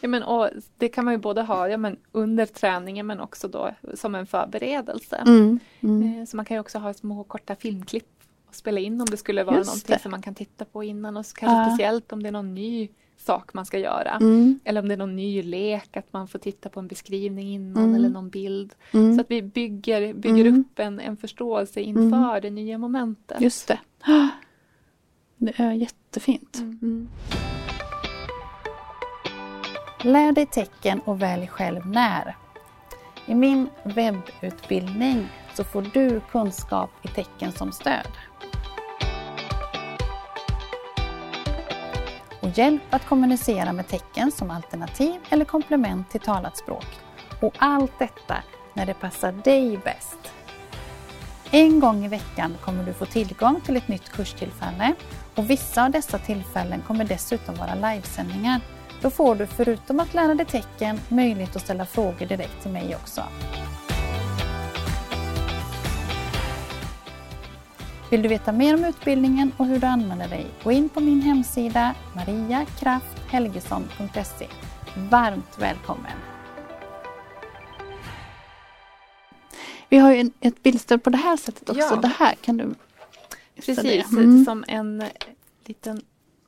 Ja, 0.00 0.08
men, 0.08 0.22
och 0.22 0.48
det 0.78 0.88
kan 0.88 1.04
man 1.04 1.14
ju 1.14 1.18
både 1.18 1.42
ha 1.42 1.68
ja, 1.68 1.76
men 1.76 1.96
under 2.12 2.46
träningen 2.46 3.06
men 3.06 3.20
också 3.20 3.48
då 3.48 3.70
som 3.94 4.14
en 4.14 4.26
förberedelse. 4.26 5.16
Mm. 5.16 5.58
Mm. 5.80 6.20
Eh, 6.20 6.26
så 6.26 6.36
man 6.36 6.44
kan 6.44 6.54
ju 6.54 6.60
också 6.60 6.78
ha 6.78 6.94
små 6.94 7.24
korta 7.24 7.56
filmklipp 7.56 8.13
spela 8.56 8.80
in 8.80 9.00
om 9.00 9.06
det 9.10 9.16
skulle 9.16 9.44
vara 9.44 9.56
Just 9.56 9.68
någonting 9.68 9.94
det. 9.94 10.02
som 10.02 10.10
man 10.10 10.22
kan 10.22 10.34
titta 10.34 10.64
på 10.64 10.84
innan 10.84 11.16
och 11.16 11.26
kanske 11.34 11.56
ja. 11.56 11.70
speciellt 11.70 12.12
om 12.12 12.22
det 12.22 12.28
är 12.28 12.32
någon 12.32 12.54
ny 12.54 12.88
sak 13.16 13.54
man 13.54 13.66
ska 13.66 13.78
göra. 13.78 14.10
Mm. 14.20 14.60
Eller 14.64 14.80
om 14.80 14.88
det 14.88 14.94
är 14.94 14.98
någon 14.98 15.16
ny 15.16 15.42
lek, 15.42 15.96
att 15.96 16.12
man 16.12 16.28
får 16.28 16.38
titta 16.38 16.68
på 16.68 16.80
en 16.80 16.88
beskrivning 16.88 17.54
innan 17.54 17.84
mm. 17.84 17.94
eller 17.94 18.08
någon 18.08 18.30
bild. 18.30 18.74
Mm. 18.92 19.14
Så 19.14 19.20
att 19.20 19.30
vi 19.30 19.42
bygger, 19.42 20.14
bygger 20.14 20.46
mm. 20.46 20.60
upp 20.60 20.78
en, 20.78 21.00
en 21.00 21.16
förståelse 21.16 21.80
inför 21.80 22.28
mm. 22.30 22.42
det 22.42 22.50
nya 22.50 22.78
momentet. 22.78 23.40
Just 23.40 23.68
det. 23.68 23.78
Det 25.36 25.52
är 25.56 25.72
jättefint. 25.72 26.58
Mm. 26.58 27.08
Lär 30.02 30.32
dig 30.32 30.46
tecken 30.46 31.00
och 31.00 31.22
välj 31.22 31.46
själv 31.46 31.86
när. 31.86 32.36
I 33.26 33.34
min 33.34 33.68
webbutbildning 33.84 35.28
så 35.54 35.64
får 35.64 35.82
du 35.94 36.20
kunskap 36.30 36.90
i 37.02 37.08
tecken 37.08 37.52
som 37.52 37.72
stöd. 37.72 38.06
Hjälp 42.54 42.82
att 42.90 43.06
kommunicera 43.06 43.72
med 43.72 43.88
tecken 43.88 44.32
som 44.32 44.50
alternativ 44.50 45.20
eller 45.30 45.44
komplement 45.44 46.10
till 46.10 46.20
talat 46.20 46.56
språk. 46.56 46.86
Och 47.40 47.54
allt 47.58 47.98
detta 47.98 48.36
när 48.74 48.86
det 48.86 48.94
passar 48.94 49.32
dig 49.32 49.78
bäst. 49.84 50.18
En 51.50 51.80
gång 51.80 52.04
i 52.04 52.08
veckan 52.08 52.56
kommer 52.64 52.84
du 52.84 52.92
få 52.92 53.06
tillgång 53.06 53.60
till 53.60 53.76
ett 53.76 53.88
nytt 53.88 54.08
kurstillfälle 54.08 54.94
och 55.34 55.50
vissa 55.50 55.84
av 55.84 55.90
dessa 55.90 56.18
tillfällen 56.18 56.82
kommer 56.86 57.04
dessutom 57.04 57.54
vara 57.54 57.74
livesändningar. 57.74 58.60
Då 59.02 59.10
får 59.10 59.34
du 59.34 59.46
förutom 59.46 60.00
att 60.00 60.14
lära 60.14 60.34
dig 60.34 60.46
tecken 60.46 61.00
möjlighet 61.08 61.56
att 61.56 61.62
ställa 61.62 61.86
frågor 61.86 62.26
direkt 62.26 62.62
till 62.62 62.70
mig 62.70 62.96
också. 62.96 63.22
Vill 68.10 68.22
du 68.22 68.28
veta 68.28 68.52
mer 68.52 68.74
om 68.74 68.84
utbildningen 68.84 69.52
och 69.56 69.66
hur 69.66 69.78
du 69.78 69.86
använder 69.86 70.28
dig? 70.28 70.46
Gå 70.64 70.72
in 70.72 70.88
på 70.88 71.00
min 71.00 71.20
hemsida 71.20 71.94
mariakrafthelgesson.se. 72.14 74.48
Varmt 75.10 75.58
välkommen! 75.58 76.12
Vi 79.88 79.98
har 79.98 80.12
ju 80.12 80.30
ett 80.40 80.62
bildstöd 80.62 81.02
på 81.02 81.10
det 81.10 81.18
här 81.18 81.36
sättet 81.36 81.70
också. 81.70 81.94
Ja. 81.94 81.96
Det 81.96 82.12
här 82.18 82.34
kan 82.34 82.56
du 82.56 82.74
Precis, 83.54 84.12
mm. 84.12 84.44
som 84.44 84.64
en 84.68 85.04
liten 85.64 86.00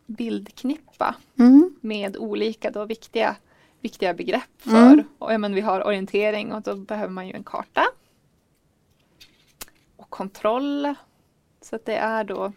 bildknippa 0.06 1.14
mm. 1.38 1.76
med 1.80 2.16
olika 2.16 2.70
då 2.70 2.84
viktiga, 2.84 3.36
viktiga 3.80 4.14
begrepp 4.14 4.50
för. 4.58 4.92
Mm. 4.92 5.04
Och, 5.18 5.32
ja, 5.32 5.38
men 5.38 5.54
vi 5.54 5.60
har 5.60 5.86
orientering 5.86 6.52
och 6.52 6.62
då 6.62 6.74
behöver 6.74 7.12
man 7.12 7.26
ju 7.26 7.32
en 7.32 7.44
karta. 7.44 7.84
Och 9.96 10.10
kontroll 10.10 10.94
så 11.66 11.76
att 11.76 11.86
det 11.86 11.96
är 11.96 12.24
då 12.24 12.52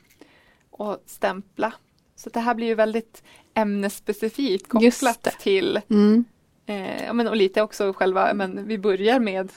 att 0.78 1.10
stämpla. 1.10 1.74
Så 2.16 2.30
det 2.30 2.40
här 2.40 2.54
blir 2.54 2.68
ju 2.68 2.76
väldigt 2.76 3.24
ämnesspecifikt 3.54 4.70
kopplat 4.70 5.24
till 5.40 5.82
mm. 5.90 6.26
eh, 6.66 7.14
men, 7.14 7.28
och 7.28 7.36
lite 7.36 7.62
också 7.62 7.94
själva, 7.94 8.34
men 8.34 8.68
vi 8.68 8.78
börjar 8.78 9.20
med 9.20 9.52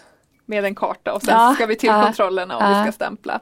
med 0.45 0.65
en 0.65 0.75
karta 0.75 1.13
och 1.13 1.23
sen 1.23 1.35
ja, 1.35 1.55
ska 1.55 1.67
vi 1.67 1.77
till 1.77 1.89
ja, 1.89 2.03
kontrollerna 2.05 2.57
och 2.57 2.63
ja, 2.63 2.69
vi 2.69 2.85
ska 2.85 2.93
stämpla. 2.93 3.41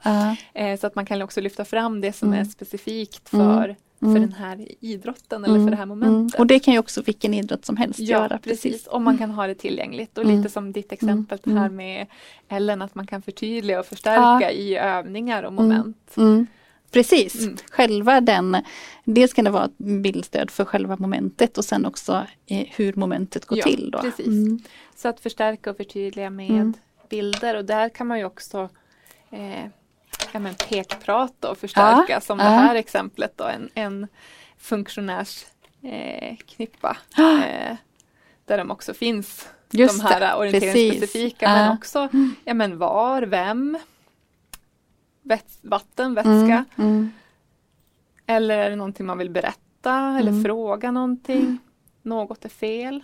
Eh, 0.55 0.79
så 0.79 0.87
att 0.87 0.95
man 0.95 1.07
kan 1.07 1.23
också 1.23 1.41
lyfta 1.41 1.65
fram 1.65 2.01
det 2.01 2.13
som 2.13 2.29
mm. 2.29 2.41
är 2.41 2.45
specifikt 2.45 3.33
mm. 3.33 3.47
för 3.47 3.65
Mm. 3.65 3.77
För 4.01 4.21
den 4.21 4.33
här 4.33 4.69
idrotten 4.81 5.45
eller 5.45 5.55
mm. 5.55 5.67
för 5.67 5.71
det 5.71 5.77
här 5.77 5.83
mm. 5.83 5.99
momentet. 5.99 6.41
Och 6.41 6.47
det 6.47 6.59
kan 6.59 6.75
ju 6.75 6.81
också 6.81 7.03
vilken 7.03 7.35
idrott 7.35 7.65
som 7.65 7.77
helst 7.77 7.99
ja, 7.99 8.19
göra. 8.19 8.39
Precis. 8.39 8.87
Och 8.87 9.03
man 9.03 9.19
kan 9.19 9.31
ha 9.31 9.47
det 9.47 9.55
tillgängligt 9.55 10.19
och 10.19 10.25
lite 10.25 10.49
som 10.49 10.73
ditt 10.73 10.93
exempel 10.93 11.39
mm. 11.47 11.59
här 11.59 11.69
med 11.69 12.07
Ellen 12.49 12.83
att 12.83 12.95
man 12.95 13.07
kan 13.07 13.23
förtydliga 13.23 13.81
och 13.81 13.87
förstärka 13.87 14.41
ja. 14.41 14.51
i 14.51 14.77
övningar 14.77 15.43
och 15.43 15.53
moment. 15.53 16.17
Precis, 16.91 17.43
mm. 17.43 17.57
själva 17.71 18.21
den, 18.21 18.57
dels 19.05 19.33
kan 19.33 19.45
det 19.45 19.51
vara 19.51 19.65
ett 19.65 19.79
bildstöd 19.79 20.51
för 20.51 20.65
själva 20.65 20.97
momentet 20.99 21.59
och 21.59 21.65
sen 21.65 21.87
också 21.87 22.27
eh, 22.47 22.67
hur 22.77 22.93
momentet 22.93 23.45
går 23.45 23.59
ja, 23.59 23.65
till. 23.65 23.91
Då. 23.91 23.99
Precis. 23.99 24.27
Mm. 24.27 24.59
Så 24.97 25.09
att 25.09 25.21
förstärka 25.21 25.71
och 25.71 25.77
förtydliga 25.77 26.31
med 26.31 26.51
mm. 26.51 26.75
bilder 27.09 27.57
och 27.57 27.65
där 27.65 27.89
kan 27.89 28.07
man 28.07 28.19
ju 28.19 28.25
också 28.25 28.69
eh, 29.31 29.71
ja, 30.33 30.41
men 30.41 30.55
pekprata 30.55 31.51
och 31.51 31.59
förstärka 31.59 32.13
ja, 32.13 32.21
som 32.21 32.39
det 32.39 32.45
här 32.45 32.75
exemplet 32.75 33.33
då, 33.37 33.45
en, 33.45 33.69
en 33.75 34.07
funktionärsknippa. 34.59 36.97
Eh, 37.19 37.45
eh, 37.45 37.77
där 38.45 38.59
de 38.59 38.71
också 38.71 38.95
finns 38.95 39.49
Just 39.71 40.03
de 40.03 40.07
här 40.07 40.39
orienteringsspecifika 40.39 41.49
men 41.49 41.73
också 41.73 42.09
ja, 42.45 42.55
men 42.55 42.79
var, 42.79 43.23
vem, 43.23 43.79
vatten, 45.63 46.15
vätska. 46.15 46.31
Mm, 46.31 46.65
mm. 46.77 47.13
Eller 48.27 48.59
är 48.59 48.71
det 48.71 48.77
någonting 48.77 49.07
man 49.07 49.19
vill 49.19 49.31
berätta 49.31 50.17
eller 50.19 50.31
mm. 50.31 50.45
fråga 50.45 50.91
någonting. 50.91 51.59
Något 52.03 52.45
är 52.45 52.49
fel. 52.49 53.01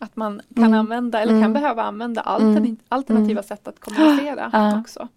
Mm. 0.00 0.06
Att 0.08 0.16
man 0.16 0.40
kan 0.54 0.64
mm. 0.64 0.78
använda 0.78 1.20
eller 1.20 1.32
kan 1.32 1.42
mm. 1.42 1.52
behöva 1.52 1.82
använda 1.82 2.20
alternativ, 2.20 2.64
mm. 2.64 2.76
alternativa 2.88 3.30
mm. 3.30 3.42
sätt 3.42 3.68
att 3.68 3.80
kommunicera 3.80 4.50
ja. 4.52 4.80
också. 4.80 5.08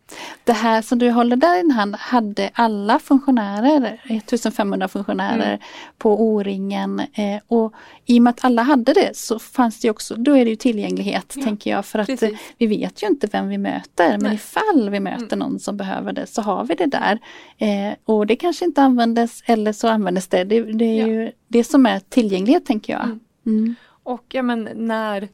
Det 0.44 0.54
här 0.54 0.82
som 0.82 1.00
du 1.00 1.12
håller 1.12 1.36
där 1.36 1.60
i 1.60 1.62
din 1.62 1.72
hand 1.72 1.96
hade 1.96 2.50
alla 2.54 3.00
funktionärer, 3.00 4.02
1500 4.04 4.88
funktionärer 4.88 5.48
mm. 5.48 5.60
på 5.98 6.22
O-ringen 6.22 7.00
eh, 7.00 7.42
och 7.48 7.74
i 8.06 8.20
och 8.20 8.24
med 8.24 8.32
att 8.32 8.46
alla 8.46 8.62
hade 8.62 8.94
det 8.94 9.18
så 9.18 9.40
fanns 9.40 9.80
det 9.80 9.90
också, 9.90 10.16
då 10.16 10.38
är 10.38 10.46
det 10.46 10.50
ju 10.50 10.56
tillgänglighet 10.56 11.34
ja. 11.36 11.44
tänker 11.44 11.72
jag 11.72 11.86
för 11.86 12.00
att 12.00 12.08
Precis. 12.08 12.40
vi 12.58 12.68
vet 12.68 13.04
ju 13.04 13.08
inte 13.08 13.28
vem 13.32 13.50
vi 13.50 13.58
möter 13.58 14.10
men 14.10 14.22
Nej. 14.22 14.36
ifall 14.36 14.90
vi 14.90 15.00
möter 15.00 15.38
någon 15.38 15.60
som 15.60 15.78
behöver 15.78 16.14
det 16.14 16.28
så 16.28 16.42
har 16.42 16.64
vi 16.64 16.76
det 16.76 16.86
där. 16.86 17.20
Eh, 17.58 17.94
och 18.06 18.28
det 18.28 18.36
kanske 18.36 18.66
inte 18.66 18.82
användes 18.82 19.44
eller 19.46 19.74
så 19.74 19.88
användes 19.88 20.28
det. 20.28 20.44
Det, 20.44 20.62
det 20.62 20.86
är 20.86 21.08
ja. 21.08 21.08
ju 21.08 21.32
det 21.48 21.64
som 21.64 21.86
är 21.86 22.00
tillgänglighet 22.00 22.66
tänker 22.66 22.94
jag. 22.94 23.20
Och 24.04 24.26
ja 24.30 24.42
men 24.42 24.70
när 24.76 25.30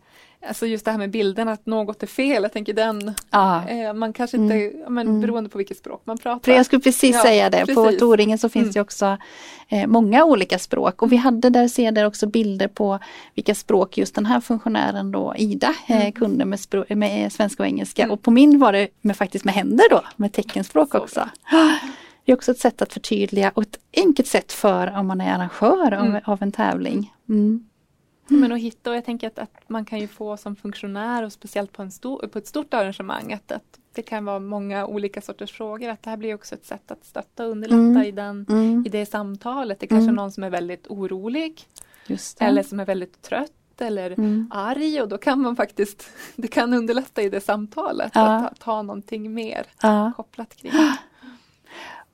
Alltså 0.47 0.65
just 0.65 0.85
det 0.85 0.91
här 0.91 0.97
med 0.97 1.11
bilden 1.11 1.47
att 1.47 1.65
något 1.65 2.03
är 2.03 2.07
fel, 2.07 2.43
jag 2.43 2.53
tänker 2.53 2.73
den, 2.73 3.13
ah. 3.29 3.67
eh, 3.67 3.93
man 3.93 4.13
kanske 4.13 4.37
inte, 4.37 4.55
mm. 4.55 4.93
men 4.93 5.07
mm. 5.07 5.21
beroende 5.21 5.49
på 5.49 5.57
vilket 5.57 5.77
språk 5.77 6.01
man 6.05 6.17
pratar. 6.17 6.51
Jag 6.51 6.65
skulle 6.65 6.81
precis 6.81 7.15
ja, 7.15 7.21
säga 7.21 7.49
det, 7.49 7.57
precis. 7.57 7.75
på 7.75 7.91
Toringen 7.91 8.37
så 8.37 8.49
finns 8.49 8.63
mm. 8.63 8.73
det 8.73 8.81
också 8.81 9.17
eh, 9.69 9.87
många 9.87 10.25
olika 10.25 10.59
språk 10.59 11.01
och 11.01 11.11
vi 11.11 11.15
hade 11.15 11.49
där, 11.49 11.67
ser 11.67 11.91
där 11.91 12.05
också 12.05 12.27
bilder 12.27 12.67
på 12.67 12.99
vilka 13.35 13.55
språk 13.55 13.97
just 13.97 14.15
den 14.15 14.25
här 14.25 14.41
funktionären 14.41 15.11
då, 15.11 15.33
Ida, 15.37 15.73
eh, 15.87 16.01
mm. 16.01 16.11
kunde 16.11 16.45
med, 16.45 16.59
med, 16.89 17.31
svenska 17.31 17.63
och 17.63 17.67
engelska 17.67 18.03
mm. 18.03 18.13
och 18.13 18.21
på 18.21 18.31
min 18.31 18.59
var 18.59 18.73
det 18.73 18.87
med, 19.01 19.17
faktiskt 19.17 19.45
med 19.45 19.53
händer 19.53 19.85
då, 19.89 20.01
med 20.15 20.33
teckenspråk 20.33 20.91
så. 20.91 20.97
också. 20.97 21.29
Det 22.25 22.31
är 22.31 22.35
också 22.35 22.51
ett 22.51 22.59
sätt 22.59 22.81
att 22.81 22.93
förtydliga 22.93 23.51
och 23.55 23.63
ett 23.63 23.79
enkelt 23.97 24.27
sätt 24.27 24.51
för 24.51 24.97
om 24.99 25.07
man 25.07 25.21
är 25.21 25.33
arrangör 25.33 25.93
av, 25.93 26.05
mm. 26.05 26.21
av 26.25 26.43
en 26.43 26.51
tävling. 26.51 27.13
Mm. 28.29 28.41
Men 28.41 28.51
att 28.51 28.59
hitta 28.59 28.89
och 28.89 28.95
jag 28.95 29.05
tänker 29.05 29.27
att, 29.27 29.39
att, 29.39 29.69
man 29.69 29.85
kan 29.85 29.99
ju 29.99 30.07
få 30.07 30.37
som 30.37 30.55
funktionär 30.55 31.23
och 31.23 31.33
speciellt 31.33 31.73
på, 31.73 31.81
en 31.81 31.91
stor, 31.91 32.27
på 32.27 32.37
ett 32.37 32.47
stort 32.47 32.73
arrangemang 32.73 33.33
att, 33.33 33.51
att 33.51 33.79
det 33.93 34.01
kan 34.01 34.25
vara 34.25 34.39
många 34.39 34.85
olika 34.85 35.21
sorters 35.21 35.51
frågor. 35.51 35.89
Att 35.89 36.03
det 36.03 36.09
här 36.09 36.17
blir 36.17 36.35
också 36.35 36.55
ett 36.55 36.65
sätt 36.65 36.91
att 36.91 37.05
stötta 37.05 37.45
och 37.45 37.51
underlätta 37.51 37.75
mm. 37.75 38.03
i, 38.03 38.11
den, 38.11 38.45
mm. 38.49 38.83
i 38.85 38.89
det 38.89 39.05
samtalet. 39.05 39.79
Det 39.79 39.85
är 39.85 39.87
kanske 39.87 40.03
mm. 40.03 40.15
någon 40.15 40.31
som 40.31 40.43
är 40.43 40.49
väldigt 40.49 40.87
orolig 40.87 41.61
eller 42.39 42.63
som 42.63 42.79
är 42.79 42.85
väldigt 42.85 43.21
trött 43.21 43.51
eller 43.81 44.11
mm. 44.11 44.51
arg 44.51 45.01
och 45.01 45.09
då 45.09 45.17
kan 45.17 45.41
man 45.41 45.55
faktiskt, 45.55 46.09
det 46.35 46.47
kan 46.47 46.73
underlätta 46.73 47.21
i 47.21 47.29
det 47.29 47.41
samtalet 47.41 48.11
ja. 48.15 48.47
att 48.47 48.63
ha 48.63 48.81
någonting 48.81 49.33
mer 49.33 49.65
ja. 49.81 50.11
kopplat 50.15 50.55
kring. 50.55 50.71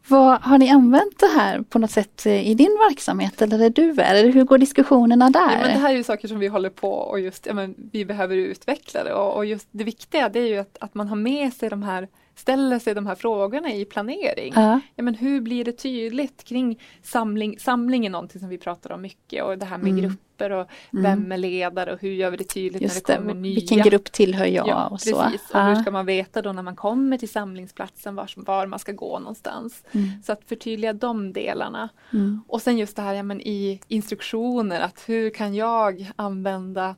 Vad, 0.08 0.42
har 0.42 0.58
ni 0.58 0.70
använt 0.70 1.20
det 1.20 1.28
här 1.28 1.62
på 1.62 1.80
något 1.80 1.92
sätt 1.92 2.26
i 2.26 2.54
din 2.54 2.78
verksamhet 2.90 3.42
eller 3.42 3.60
är 3.60 3.70
du 3.70 3.90
är? 3.90 4.16
Eller 4.16 4.32
hur 4.32 4.44
går 4.44 4.58
diskussionerna 4.58 5.30
där? 5.30 5.52
Ja, 5.52 5.58
men 5.58 5.74
det 5.74 5.80
här 5.80 5.90
är 5.90 5.98
ju 5.98 6.04
saker 6.04 6.28
som 6.28 6.40
vi 6.40 6.48
håller 6.48 6.70
på 6.70 6.92
och 6.92 7.20
just, 7.20 7.46
ja, 7.46 7.54
men 7.54 7.76
vi 7.92 8.06
behöver 8.06 8.36
utveckla 8.36 9.04
det 9.04 9.14
och, 9.14 9.36
och 9.36 9.46
just 9.46 9.68
det 9.72 9.84
viktiga 9.84 10.30
det 10.30 10.40
är 10.40 10.48
ju 10.48 10.58
att, 10.58 10.78
att 10.80 10.94
man 10.94 11.08
har 11.08 11.16
med 11.16 11.54
sig 11.54 11.70
de 11.70 11.84
här 11.84 12.08
ställer 12.36 12.80
sig 12.80 12.94
de 12.96 13.06
här 13.06 13.16
frågorna 13.16 13.74
i 13.74 13.86
planering. 13.86 14.54
Ja. 14.56 14.80
ja. 14.96 15.04
men 15.04 15.16
hur 15.16 15.42
blir 15.42 15.66
det 15.66 15.72
tydligt 15.72 16.44
kring 16.44 16.82
samling? 17.04 17.60
Samling 17.60 18.06
är 18.06 18.10
någonting 18.10 18.40
som 18.40 18.50
vi 18.50 18.58
pratar 18.58 18.92
om 18.92 19.02
mycket 19.02 19.44
och 19.44 19.58
det 19.58 19.66
här 19.66 19.78
med 19.78 19.92
mm. 19.92 20.02
grupper 20.02 20.52
och 20.52 20.68
mm. 20.94 21.04
vem 21.04 21.32
är 21.32 21.38
ledare 21.38 21.94
och 21.94 22.02
hur 22.02 22.12
gör 22.12 22.32
vi 22.32 22.38
det 22.38 22.44
tydligt 22.44 22.82
Just 22.82 23.08
när 23.08 23.16
det 23.16 23.22
kommer 23.22 23.34
det, 23.34 23.40
nya. 23.40 23.56
Vilken 23.56 23.78
grupp 23.78 24.12
tillhör 24.12 24.46
jag 24.46 24.68
ja, 24.68 24.88
och 24.88 25.02
så. 25.02 25.22
Precis. 25.22 25.52
Och 25.52 25.62
hur 25.62 25.76
ska 25.76 25.92
man 25.92 26.06
veta 26.06 26.42
då 26.42 26.52
när 26.52 26.64
man 26.64 26.76
kommer 26.76 27.18
till 27.18 27.30
samlingsplatsen 27.30 28.16
var, 28.16 28.30
var 28.36 28.68
man 28.68 28.80
ska 28.80 28.92
gå 28.92 29.20
någonstans. 29.20 29.84
Mm. 29.92 30.10
Så 30.24 30.32
att 30.32 30.42
förtydliga 30.46 30.94
de 30.94 31.34
delarna. 31.34 31.90
Mm. 32.14 32.42
Och 32.48 32.62
sen 32.62 32.78
just 32.78 32.96
det 32.96 33.02
här 33.02 33.14
ja, 33.14 33.24
men 33.24 33.42
i 33.42 33.82
instruktioner 33.88 34.80
att 34.80 35.04
hur 35.08 35.30
kan 35.30 35.56
jag 35.56 36.12
använda 36.16 36.96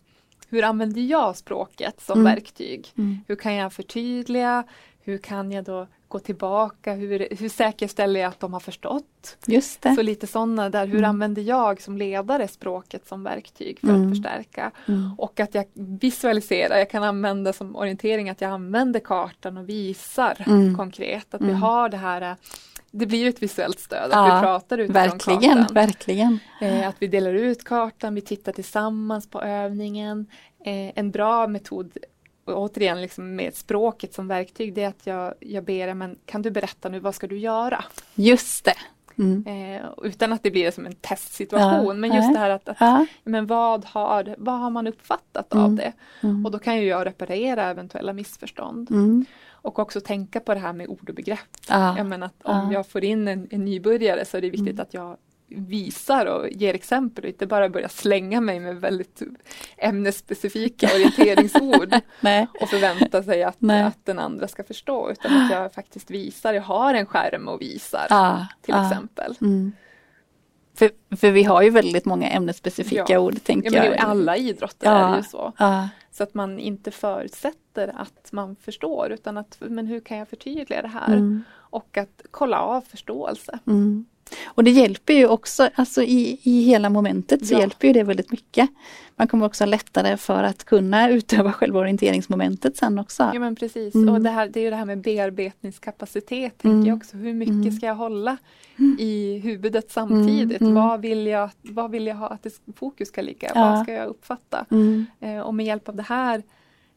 hur 0.49 0.63
använder 0.63 1.01
jag 1.01 1.37
språket 1.37 2.01
som 2.01 2.19
mm. 2.19 2.33
verktyg? 2.33 2.87
Mm. 2.97 3.17
Hur 3.27 3.35
kan 3.35 3.53
jag 3.53 3.73
förtydliga? 3.73 4.63
Hur 5.07 5.17
kan 5.17 5.51
jag 5.51 5.63
då 5.63 5.87
gå 6.07 6.19
tillbaka? 6.19 6.93
Hur, 6.93 7.27
hur 7.39 7.49
säkerställer 7.49 8.19
jag 8.19 8.29
att 8.29 8.39
de 8.39 8.53
har 8.53 8.59
förstått? 8.59 9.37
Just 9.45 9.81
det. 9.81 9.95
Så 9.95 10.01
lite 10.01 10.27
sådana 10.27 10.69
där, 10.69 10.87
hur 10.87 10.97
mm. 10.97 11.09
använder 11.09 11.41
jag 11.41 11.81
som 11.81 11.97
ledare 11.97 12.47
språket 12.47 13.07
som 13.07 13.23
verktyg 13.23 13.79
för 13.79 13.87
mm. 13.87 14.03
att 14.03 14.11
förstärka? 14.11 14.71
Mm. 14.87 15.11
Och 15.17 15.39
att 15.39 15.55
jag 15.55 15.65
visualiserar, 15.73 16.77
jag 16.77 16.89
kan 16.89 17.03
använda 17.03 17.53
som 17.53 17.75
orientering 17.75 18.29
att 18.29 18.41
jag 18.41 18.51
använder 18.51 18.99
kartan 18.99 19.57
och 19.57 19.69
visar 19.69 20.43
mm. 20.47 20.77
konkret 20.77 21.33
att 21.33 21.41
vi 21.41 21.49
mm. 21.49 21.61
har 21.61 21.89
det 21.89 21.97
här 21.97 22.35
det 22.91 23.05
blir 23.05 23.29
ett 23.29 23.43
visuellt 23.43 23.79
stöd, 23.79 24.09
ja, 24.11 24.31
att 24.31 24.37
vi 24.37 24.45
pratar 24.45 24.77
utifrån 24.77 24.93
verkligen, 24.93 25.57
kartan. 25.57 25.73
Verkligen. 25.73 26.39
Eh, 26.61 26.87
att 26.87 26.95
vi 26.99 27.07
delar 27.07 27.33
ut 27.33 27.63
kartan, 27.63 28.15
vi 28.15 28.21
tittar 28.21 28.51
tillsammans 28.51 29.29
på 29.29 29.41
övningen. 29.41 30.25
Eh, 30.65 30.99
en 30.99 31.11
bra 31.11 31.47
metod 31.47 31.97
återigen 32.47 33.01
liksom 33.01 33.35
med 33.35 33.55
språket 33.55 34.13
som 34.13 34.27
verktyg, 34.27 34.73
det 34.73 34.83
är 34.83 34.87
att 34.87 35.07
jag, 35.07 35.33
jag 35.39 35.63
ber, 35.63 35.93
men 35.93 36.17
kan 36.25 36.41
du 36.41 36.51
berätta 36.51 36.89
nu, 36.89 36.99
vad 36.99 37.15
ska 37.15 37.27
du 37.27 37.37
göra? 37.37 37.83
Just 38.15 38.65
det. 38.65 38.75
Mm. 39.17 39.43
Eh, 39.47 39.89
utan 40.03 40.33
att 40.33 40.43
det 40.43 40.51
blir 40.51 40.71
som 40.71 40.85
en 40.85 40.95
testsituation, 40.95 41.87
ja, 41.87 41.93
men 41.93 42.15
just 42.15 42.33
det 42.33 42.39
här 42.39 42.49
att, 42.49 42.69
att 42.69 42.77
ja. 42.79 43.05
men 43.23 43.47
vad, 43.47 43.85
har, 43.85 44.35
vad 44.37 44.59
har 44.59 44.69
man 44.69 44.87
uppfattat 44.87 45.53
mm. 45.53 45.65
av 45.65 45.75
det? 45.75 45.93
Mm. 46.21 46.45
Och 46.45 46.51
då 46.51 46.59
kan 46.59 46.77
ju 46.77 46.87
jag 46.87 47.05
reparera 47.05 47.65
eventuella 47.65 48.13
missförstånd. 48.13 48.91
Mm. 48.91 49.25
Och 49.49 49.79
också 49.79 50.01
tänka 50.01 50.39
på 50.39 50.53
det 50.53 50.59
här 50.59 50.73
med 50.73 50.87
ord 50.87 51.09
och 51.09 51.15
begrepp. 51.15 51.57
Ja. 51.69 51.97
Jag 51.97 52.05
menar 52.05 52.27
att 52.27 52.41
om 52.43 52.71
jag 52.71 52.87
får 52.87 53.03
in 53.03 53.27
en, 53.27 53.47
en 53.51 53.65
nybörjare 53.65 54.25
så 54.25 54.37
är 54.37 54.41
det 54.41 54.49
viktigt 54.49 54.67
mm. 54.67 54.81
att 54.81 54.93
jag 54.93 55.17
visar 55.49 56.25
och 56.25 56.49
ger 56.49 56.73
exempel 56.73 57.23
och 57.23 57.29
inte 57.29 57.47
bara 57.47 57.69
börjar 57.69 57.87
slänga 57.87 58.41
mig 58.41 58.59
med 58.59 58.81
väldigt 58.81 59.21
ämnesspecifika 59.77 60.89
orienteringsord 60.95 61.93
och 62.61 62.69
förvänta 62.69 63.23
sig 63.23 63.43
att, 63.43 63.57
att 63.85 64.05
den 64.05 64.19
andra 64.19 64.47
ska 64.47 64.63
förstå 64.63 65.11
utan 65.11 65.37
att 65.37 65.51
jag 65.51 65.73
faktiskt 65.73 66.11
visar, 66.11 66.53
jag 66.53 66.61
har 66.61 66.93
en 66.93 67.05
skärm 67.05 67.47
och 67.47 67.61
visar 67.61 68.07
ah, 68.09 68.45
till 68.61 68.73
ah, 68.73 68.87
exempel. 68.87 69.35
Mm. 69.41 69.71
För, 70.75 70.91
för 71.17 71.31
vi 71.31 71.43
har 71.43 71.61
ju 71.61 71.69
väldigt 71.69 72.05
många 72.05 72.29
ämnesspecifika 72.29 73.13
ja. 73.13 73.19
ord 73.19 73.43
tänker 73.43 73.75
ja, 73.75 73.81
men 73.81 73.91
jag. 73.91 73.99
Alla 73.99 74.37
idrotter 74.37 74.87
ja, 74.87 75.07
är 75.07 75.11
det 75.11 75.17
ju 75.17 75.23
så. 75.23 75.53
Ja. 75.57 75.89
Så 76.11 76.23
att 76.23 76.33
man 76.33 76.59
inte 76.59 76.91
förutsätter 76.91 77.95
att 77.97 78.31
man 78.31 78.55
förstår 78.55 79.11
utan 79.11 79.37
att 79.37 79.57
men 79.59 79.87
hur 79.87 79.99
kan 79.99 80.17
jag 80.17 80.27
förtydliga 80.27 80.81
det 80.81 80.87
här? 80.87 81.07
Mm. 81.07 81.43
Och 81.53 81.97
att 81.97 82.21
kolla 82.31 82.61
av 82.61 82.81
förståelse. 82.81 83.59
Mm. 83.67 84.05
Och 84.45 84.63
det 84.63 84.71
hjälper 84.71 85.13
ju 85.13 85.27
också, 85.27 85.69
alltså 85.75 86.03
i, 86.03 86.39
i 86.43 86.61
hela 86.61 86.89
momentet 86.89 87.47
så 87.47 87.53
ja. 87.53 87.59
hjälper 87.59 87.87
ju 87.87 87.93
det 87.93 88.03
väldigt 88.03 88.31
mycket. 88.31 88.69
Man 89.15 89.27
kommer 89.27 89.45
också 89.45 89.65
lättare 89.65 90.17
för 90.17 90.43
att 90.43 90.63
kunna 90.63 91.09
utöva 91.09 91.53
själva 91.53 91.79
orienteringsmomentet 91.79 92.77
sen 92.77 92.99
också. 92.99 93.31
Ja 93.33 93.39
men 93.39 93.55
precis, 93.55 93.95
mm. 93.95 94.13
och 94.13 94.21
det, 94.21 94.29
här, 94.29 94.47
det 94.47 94.59
är 94.59 94.63
ju 94.63 94.69
det 94.69 94.75
här 94.75 94.85
med 94.85 95.01
bearbetningskapacitet, 95.01 96.57
tänker 96.57 96.75
mm. 96.75 96.85
jag 96.85 96.97
också. 96.97 97.17
Hur 97.17 97.33
mycket 97.33 97.53
mm. 97.53 97.71
ska 97.71 97.85
jag 97.85 97.95
hålla 97.95 98.37
mm. 98.79 98.97
i 98.99 99.39
huvudet 99.43 99.91
samtidigt? 99.91 100.61
Mm. 100.61 100.73
Vad, 100.73 101.01
vill 101.01 101.27
jag, 101.27 101.49
vad 101.61 101.91
vill 101.91 102.07
jag 102.07 102.15
ha 102.15 102.27
att 102.27 102.43
det, 102.43 102.59
fokus 102.75 103.07
ska 103.07 103.21
ligga? 103.21 103.51
Ja. 103.55 103.61
Vad 103.61 103.83
ska 103.83 103.93
jag 103.93 104.07
uppfatta? 104.07 104.65
Eh, 105.19 105.39
och 105.39 105.55
med 105.55 105.65
hjälp 105.65 105.89
av 105.89 105.95
det 105.95 106.03
här, 106.03 106.43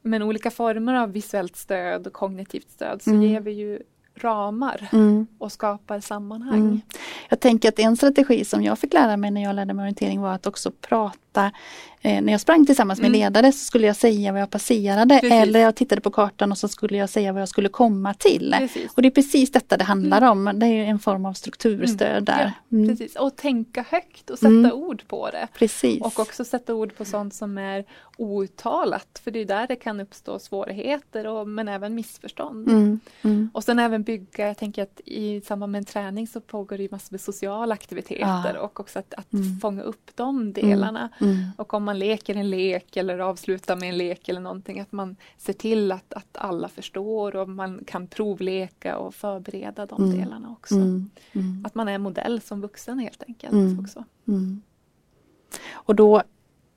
med 0.02 0.22
olika 0.22 0.50
former 0.50 0.94
av 0.94 1.12
visuellt 1.12 1.56
stöd 1.56 2.06
och 2.06 2.12
kognitivt 2.12 2.70
stöd 2.70 3.02
så 3.02 3.10
ger 3.10 3.40
vi 3.40 3.50
ju 3.50 3.78
ramar 4.14 4.88
mm. 4.92 5.26
och 5.38 5.52
skapar 5.52 6.00
sammanhang. 6.00 6.60
Mm. 6.60 6.80
Jag 7.28 7.40
tänker 7.40 7.68
att 7.68 7.78
en 7.78 7.96
strategi 7.96 8.44
som 8.44 8.62
jag 8.62 8.78
fick 8.78 8.92
lära 8.92 9.16
mig 9.16 9.30
när 9.30 9.42
jag 9.42 9.54
lärde 9.54 9.74
mig 9.74 9.82
orientering 9.82 10.20
var 10.20 10.34
att 10.34 10.46
också 10.46 10.70
prata 10.70 11.29
eh, 11.36 12.22
när 12.22 12.32
jag 12.32 12.40
sprang 12.40 12.66
tillsammans 12.66 13.00
med 13.00 13.08
mm. 13.08 13.20
ledare 13.20 13.52
så 13.52 13.64
skulle 13.64 13.86
jag 13.86 13.96
säga 13.96 14.32
vad 14.32 14.40
jag 14.40 14.50
passerade 14.50 15.14
precis. 15.20 15.32
eller 15.32 15.60
jag 15.60 15.74
tittade 15.74 16.00
på 16.00 16.10
kartan 16.10 16.52
och 16.52 16.58
så 16.58 16.68
skulle 16.68 16.98
jag 16.98 17.08
säga 17.08 17.32
vad 17.32 17.42
jag 17.42 17.48
skulle 17.48 17.68
komma 17.68 18.14
till. 18.14 18.54
Precis. 18.58 18.92
Och 18.94 19.02
det 19.02 19.08
är 19.08 19.10
precis 19.10 19.52
detta 19.52 19.76
det 19.76 19.84
handlar 19.84 20.22
mm. 20.22 20.30
om. 20.30 20.58
Det 20.58 20.66
är 20.66 20.84
en 20.84 20.98
form 20.98 21.26
av 21.26 21.32
strukturstöd 21.32 22.10
mm. 22.10 22.24
där. 22.24 22.52
Ja, 22.68 22.76
mm. 22.76 22.88
precis. 22.88 23.16
Och 23.16 23.36
tänka 23.36 23.84
högt 23.90 24.30
och 24.30 24.38
sätta 24.38 24.48
mm. 24.48 24.72
ord 24.72 25.02
på 25.08 25.30
det. 25.30 25.48
Precis. 25.54 26.00
Och 26.00 26.18
också 26.18 26.44
sätta 26.44 26.74
ord 26.74 26.96
på 26.96 27.04
sånt 27.04 27.34
som 27.34 27.58
är 27.58 27.84
outtalat 28.20 29.20
för 29.24 29.30
det 29.30 29.38
är 29.38 29.44
där 29.44 29.66
det 29.66 29.76
kan 29.76 30.00
uppstå 30.00 30.38
svårigheter 30.38 31.26
och, 31.26 31.48
men 31.48 31.68
även 31.68 31.94
missförstånd. 31.94 32.68
Mm. 33.22 33.50
Och 33.54 33.64
sen 33.64 33.78
även 33.78 34.02
bygga, 34.02 34.46
jag 34.46 34.56
tänker 34.56 34.82
att 34.82 35.00
i 35.04 35.40
samband 35.40 35.72
med 35.72 35.78
en 35.78 35.84
träning 35.84 36.26
så 36.26 36.40
pågår 36.40 36.78
det 36.78 36.90
massor 36.90 37.12
med 37.14 37.20
sociala 37.20 37.74
aktiviteter 37.74 38.54
ja. 38.54 38.60
och 38.60 38.80
också 38.80 38.98
att, 38.98 39.14
att 39.14 39.26
fånga 39.62 39.82
upp 39.82 40.10
de 40.14 40.52
delarna. 40.52 41.08
Och 41.56 41.74
om 41.74 41.85
man 41.85 41.98
leker 41.98 42.35
en 42.35 42.50
lek 42.50 42.96
eller 42.96 43.18
avslutar 43.18 43.76
med 43.76 43.88
en 43.88 43.98
lek 43.98 44.28
eller 44.28 44.40
någonting, 44.40 44.80
att 44.80 44.92
man 44.92 45.16
ser 45.38 45.52
till 45.52 45.92
att, 45.92 46.12
att 46.12 46.37
alla 46.37 46.68
förstår 46.68 47.37
och 47.37 47.48
man 47.48 47.85
kan 47.87 48.06
provleka 48.06 48.98
och 48.98 49.14
förbereda 49.14 49.87
de 49.87 50.04
mm. 50.04 50.18
delarna 50.18 50.50
också. 50.50 50.74
Mm. 50.74 51.11
Att 51.64 51.74
man 51.74 51.88
är 51.88 51.98
modell 51.98 52.40
som 52.40 52.61
vuxen 52.61 52.98
helt 52.98 53.22
enkelt. 53.22 53.52
Mm. 53.52 53.80
också. 53.80 54.04
Och 55.72 55.94
då 55.94 56.22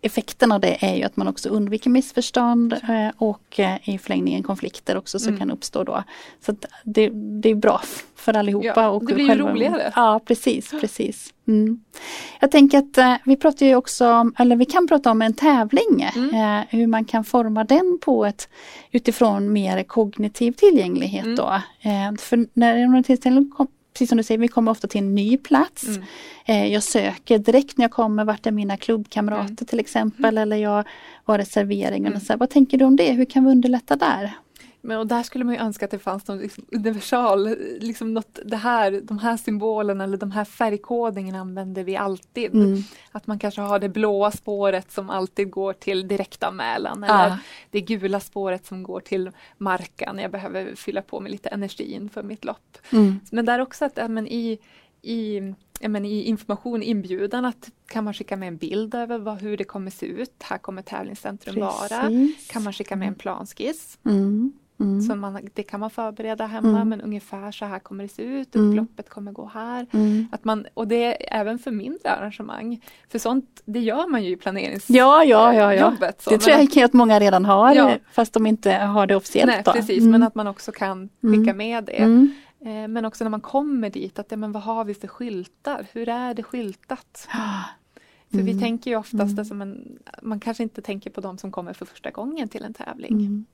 effekten 0.04 0.52
av 0.52 0.60
det 0.60 0.86
är 0.86 0.96
ju 0.96 1.04
att 1.04 1.18
man 1.18 1.28
också 1.28 1.50
undviker 1.50 1.90
missförstånd 1.90 2.74
eh, 2.74 3.10
och 3.18 3.60
eh, 3.60 3.90
i 3.90 3.98
förlängningen 3.98 4.44
konflikter 4.44 4.98
också 4.98 5.20
som 5.20 5.28
mm. 5.28 5.40
kan 5.40 5.52
uppstå 5.52 5.84
då. 5.84 6.04
Så 6.46 6.56
det, 6.84 7.10
det 7.42 7.50
är 7.50 7.56
bra 7.56 7.82
för 8.16 8.34
allihopa. 8.34 8.74
Ja, 8.76 8.90
och 8.90 9.06
det 9.06 9.14
blir 9.14 9.28
själva, 9.28 9.52
roligare. 9.52 9.94
Ja 9.96 10.20
precis, 10.26 10.72
precis. 10.82 11.34
Mm. 11.48 11.84
Jag 12.40 12.52
tänker 12.52 12.78
att 12.78 12.98
eh, 12.98 13.16
vi 13.26 13.36
pratar 13.36 13.66
ju 13.66 13.76
också 13.76 14.12
om, 14.12 14.34
eller 14.38 14.56
vi 14.56 14.66
kan 14.66 14.88
prata 14.88 15.12
om 15.12 15.22
en 15.22 15.34
tävling, 15.34 16.10
mm. 16.16 16.64
hur 16.70 16.88
man 16.88 17.06
kan 17.06 17.24
forma 17.24 17.64
den 17.64 18.00
på 18.02 18.26
ett 18.26 18.50
utifrån 18.92 19.54
mer 19.54 19.84
kognitiv 19.84 20.52
tillgänglighet 20.52 21.26
mm. 21.26 21.36
då. 21.36 21.62
För 22.20 22.60
när 22.60 22.84
universitetstävling 22.84 23.52
precis 23.94 24.10
som 24.10 24.18
du 24.18 24.24
säger, 24.24 24.40
vi 24.40 24.48
kommer 24.48 24.72
ofta 24.72 24.88
till 24.88 25.00
en 25.00 25.16
ny 25.16 25.38
plats. 25.38 25.88
Mm. 25.88 26.04
Eh, 26.46 26.74
jag 26.74 26.84
söker 26.84 27.38
direkt 27.38 27.78
när 27.78 27.84
jag 27.84 27.92
kommer, 27.92 28.26
vart 28.26 28.46
är 28.46 28.52
mina 28.52 28.78
klubbkamrater 28.78 29.44
mm. 29.44 29.56
till 29.56 29.80
exempel, 29.80 30.38
mm. 30.38 30.42
eller 30.42 30.58
jag 30.58 30.88
var 31.26 31.40
i 31.40 31.46
serveringen. 31.46 32.14
Mm. 32.14 32.22
Så 32.22 32.34
här, 32.34 32.38
vad 32.38 32.50
tänker 32.50 32.78
du 32.78 32.86
om 32.86 32.96
det? 32.96 33.12
Hur 33.12 33.26
kan 33.26 33.46
vi 33.46 33.52
underlätta 33.52 33.96
där? 33.96 34.32
Men 34.86 34.98
och 34.98 35.08
där 35.08 35.24
skulle 35.24 35.44
man 35.44 35.54
ju 35.54 35.60
önska 35.60 35.86
att 35.86 35.92
det 35.92 36.00
fanns 36.00 36.28
något 36.28 36.42
liksom 36.42 36.66
universal, 36.72 37.56
liksom 37.80 38.14
något, 38.14 38.40
det 38.46 38.58
här, 38.58 39.02
de 39.04 39.20
här 39.20 39.38
symbolerna 39.38 40.04
eller 40.04 40.18
de 40.18 40.32
här 40.32 40.46
färgkodningarna 40.46 41.40
använder 41.40 41.84
vi 41.84 41.96
alltid. 41.96 42.56
Mm. 42.56 42.84
Att 43.12 43.28
man 43.28 43.40
kanske 43.40 43.62
har 43.62 43.80
det 43.80 43.90
blåa 43.90 44.32
spåret 44.32 44.92
som 44.92 45.10
alltid 45.10 45.52
går 45.52 45.74
till 45.74 46.08
direktanmälan 46.08 47.04
eller 47.04 47.28
ja. 47.28 47.38
det 47.72 47.82
gula 47.82 48.20
spåret 48.20 48.66
som 48.66 48.84
går 48.84 49.00
till 49.00 49.32
markan. 49.58 50.20
Jag 50.20 50.32
behöver 50.32 50.76
fylla 50.76 51.02
på 51.02 51.20
med 51.20 51.32
lite 51.32 51.50
energi 51.50 51.94
inför 51.94 52.24
mitt 52.24 52.46
lopp. 52.46 52.78
Mm. 52.92 53.20
Men 53.32 53.46
där 53.46 53.60
också 53.60 53.86
att 53.86 54.12
men, 54.12 54.28
i, 54.28 54.60
i 55.02 55.42
men 55.82 56.06
i 56.06 56.22
information, 56.22 56.84
inbjudan, 56.84 57.46
att 57.46 57.70
kan 57.88 58.04
man 58.04 58.14
skicka 58.14 58.38
med 58.38 58.48
en 58.48 58.58
bild 58.58 58.96
över 58.96 59.18
vad, 59.18 59.42
hur 59.42 59.58
det 59.58 59.64
kommer 59.64 59.92
se 59.92 60.06
ut. 60.06 60.44
Här 60.44 60.58
kommer 60.58 60.82
tävlingscentrum 60.82 61.56
Precis. 61.56 61.92
vara. 61.92 62.10
Kan 62.50 62.64
man 62.64 62.74
skicka 62.74 62.96
med 62.96 63.08
en 63.08 63.16
planskiss. 63.16 63.98
Mm. 64.06 64.54
Mm. 64.80 65.02
Så 65.02 65.16
man, 65.16 65.40
det 65.54 65.64
kan 65.64 65.80
man 65.80 65.90
förbereda 65.90 66.46
hemma 66.46 66.70
mm. 66.70 66.90
men 66.90 67.02
ungefär 67.02 67.52
så 67.52 67.66
här 67.66 67.80
kommer 67.80 68.04
det 68.04 68.10
se 68.10 68.24
ut, 68.24 68.56
mm. 68.56 68.70
upploppet 68.70 69.10
kommer 69.10 69.32
gå 69.32 69.52
här. 69.54 69.88
Mm. 69.92 70.28
Att 70.32 70.46
man, 70.46 70.66
och 70.74 70.88
det 70.88 71.06
är 71.06 71.40
även 71.40 71.60
för 71.60 71.72
mindre 71.72 72.12
arrangemang. 72.12 72.82
För 73.10 73.20
sånt, 73.20 73.62
det 73.66 73.80
gör 73.80 74.08
man 74.08 74.24
ju 74.24 74.30
i 74.30 74.36
planeringsjobbet. 74.36 74.98
Ja, 75.00 75.24
ja, 75.24 75.54
ja, 75.54 75.74
ja. 75.74 75.94
det 76.30 76.38
tror 76.38 76.68
jag 76.76 76.86
att 76.86 76.94
många 76.94 77.20
redan 77.20 77.46
har 77.46 77.76
ja. 77.76 77.98
fast 78.12 78.34
de 78.34 78.46
inte 78.46 78.74
har 78.74 79.08
det 79.08 79.16
officiellt. 79.16 79.52
Nej, 79.52 79.62
då. 79.66 79.72
precis, 79.72 80.04
men 80.04 80.16
mm. 80.16 80.28
att 80.28 80.36
man 80.36 80.48
också 80.48 80.72
kan 80.72 81.10
skicka 81.22 81.52
mm. 81.52 81.58
med 81.58 81.84
det. 81.84 82.30
Eh, 82.66 82.88
men 82.88 83.06
också 83.06 83.24
när 83.24 83.32
man 83.32 83.42
kommer 83.42 83.90
dit, 83.90 84.20
att 84.20 84.28
ja, 84.30 84.38
men 84.38 84.52
vad 84.52 84.64
har 84.64 84.86
vi 84.86 84.94
för 84.94 85.08
skyltar? 85.08 85.88
Hur 85.92 86.10
är 86.10 86.34
det 86.34 86.44
skyltat? 86.44 87.28
För 88.32 88.42
vi 88.42 88.60
tänker 88.60 88.92
ju 88.92 88.98
oftast 88.98 89.34
mm. 89.34 89.46
som 89.46 89.62
en, 89.62 90.00
man 90.22 90.40
kanske 90.40 90.64
inte 90.64 90.82
tänker 90.82 91.10
på 91.10 91.22
de 91.22 91.38
som 91.38 91.52
kommer 91.52 91.74
för 91.74 91.86
första 91.86 92.12
gången 92.12 92.48
till 92.48 92.64
en 92.64 92.74
tävling. 92.74 93.46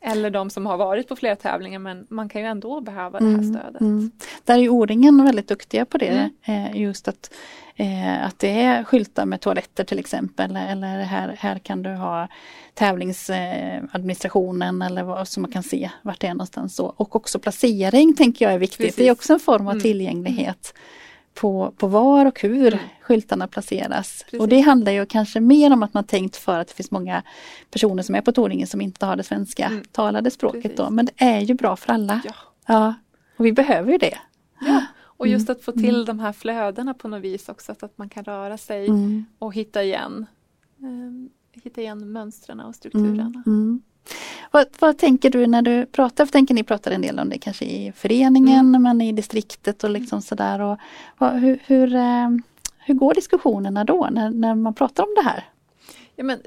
Eller 0.00 0.30
de 0.30 0.50
som 0.50 0.66
har 0.66 0.76
varit 0.76 1.08
på 1.08 1.16
flera 1.16 1.36
tävlingar 1.36 1.78
men 1.78 2.06
man 2.10 2.28
kan 2.28 2.40
ju 2.40 2.46
ändå 2.46 2.80
behöva 2.80 3.18
det 3.18 3.24
här 3.24 3.34
mm, 3.34 3.54
stödet. 3.54 3.80
Mm. 3.80 4.10
Där 4.44 4.58
är 4.58 4.68
O-ringen 4.68 5.24
väldigt 5.24 5.48
duktiga 5.48 5.84
på 5.84 5.98
det. 5.98 6.30
Mm. 6.44 6.72
Eh, 6.72 6.80
just 6.80 7.08
att, 7.08 7.34
eh, 7.76 8.26
att 8.26 8.38
det 8.38 8.60
är 8.60 8.84
skyltar 8.84 9.26
med 9.26 9.40
toaletter 9.40 9.84
till 9.84 9.98
exempel 9.98 10.56
eller 10.56 11.02
här, 11.02 11.36
här 11.38 11.58
kan 11.58 11.82
du 11.82 11.90
ha 11.90 12.28
tävlingsadministrationen 12.74 14.82
eller 14.82 15.02
vad 15.02 15.28
som 15.28 15.42
man 15.42 15.52
kan 15.52 15.62
se 15.62 15.90
vart 16.02 16.20
det 16.20 16.26
är 16.26 16.34
någonstans. 16.34 16.74
Så. 16.74 16.94
Och 16.96 17.16
också 17.16 17.38
placering 17.38 18.14
tänker 18.14 18.44
jag 18.44 18.54
är 18.54 18.58
viktigt. 18.58 18.78
Precis. 18.78 18.96
Det 18.96 19.08
är 19.08 19.12
också 19.12 19.32
en 19.32 19.40
form 19.40 19.66
av 19.66 19.72
mm. 19.72 19.82
På, 21.40 21.74
på 21.76 21.86
var 21.86 22.26
och 22.26 22.40
hur 22.40 22.72
mm. 22.72 22.84
skyltarna 23.00 23.48
placeras. 23.48 24.22
Precis. 24.24 24.40
Och 24.40 24.48
det 24.48 24.60
handlar 24.60 24.92
ju 24.92 25.06
kanske 25.06 25.40
mer 25.40 25.72
om 25.72 25.82
att 25.82 25.94
man 25.94 26.04
tänkt 26.04 26.36
för 26.36 26.58
att 26.58 26.68
det 26.68 26.74
finns 26.74 26.90
många 26.90 27.22
personer 27.70 28.02
som 28.02 28.14
är 28.14 28.20
på 28.20 28.32
Toringen 28.32 28.66
som 28.66 28.80
inte 28.80 29.06
har 29.06 29.16
det 29.16 29.22
svenska 29.22 29.64
mm. 29.66 29.84
talade 29.92 30.30
språket 30.30 30.62
Precis. 30.62 30.76
då. 30.76 30.90
Men 30.90 31.06
det 31.06 31.12
är 31.16 31.40
ju 31.40 31.54
bra 31.54 31.76
för 31.76 31.92
alla. 31.92 32.20
Ja. 32.24 32.32
ja. 32.66 32.94
Och 33.36 33.46
vi 33.46 33.52
behöver 33.52 33.92
ju 33.92 33.98
det. 33.98 34.18
Ja. 34.60 34.82
Och 35.00 35.28
just 35.28 35.48
mm. 35.48 35.56
att 35.56 35.64
få 35.64 35.72
till 35.72 35.94
mm. 35.94 36.04
de 36.04 36.20
här 36.20 36.32
flödena 36.32 36.94
på 36.94 37.08
något 37.08 37.22
vis 37.22 37.48
också, 37.48 37.74
så 37.80 37.86
att 37.86 37.98
man 37.98 38.08
kan 38.08 38.24
röra 38.24 38.58
sig 38.58 38.86
mm. 38.86 39.24
och 39.38 39.54
hitta 39.54 39.82
igen, 39.82 40.26
um, 40.78 41.30
hitta 41.52 41.80
igen 41.80 42.12
mönstren 42.12 42.60
och 42.60 42.74
strukturerna. 42.74 43.42
Vad, 44.50 44.66
vad, 44.78 44.98
tänker 44.98 45.30
du 45.30 45.46
när 45.46 45.62
du 45.62 45.86
pratar? 45.86 46.26
För 46.26 46.32
tänker 46.32 46.54
ni 46.54 46.64
pratar 46.64 46.90
en 46.90 47.00
del 47.00 47.18
om 47.18 47.28
det 47.28 47.38
kanske 47.38 47.64
i 47.64 47.92
föreningen 47.96 48.68
mm. 48.68 48.82
men 48.82 49.00
i 49.00 49.12
distriktet 49.12 49.84
och 49.84 49.90
liksom 49.90 50.22
sådär. 50.22 50.60
Och, 50.60 50.78
vad, 51.18 51.32
hur, 51.32 51.58
hur, 51.66 51.94
eh, 51.94 52.28
hur 52.78 52.94
går 52.94 53.14
diskussionerna 53.14 53.84
då 53.84 54.08
när, 54.10 54.30
när 54.30 54.54
man 54.54 54.74
pratar 54.74 55.02
om 55.02 55.14
det 55.16 55.22
här? 55.22 55.44
Ja, 56.18 56.24
men, 56.24 56.40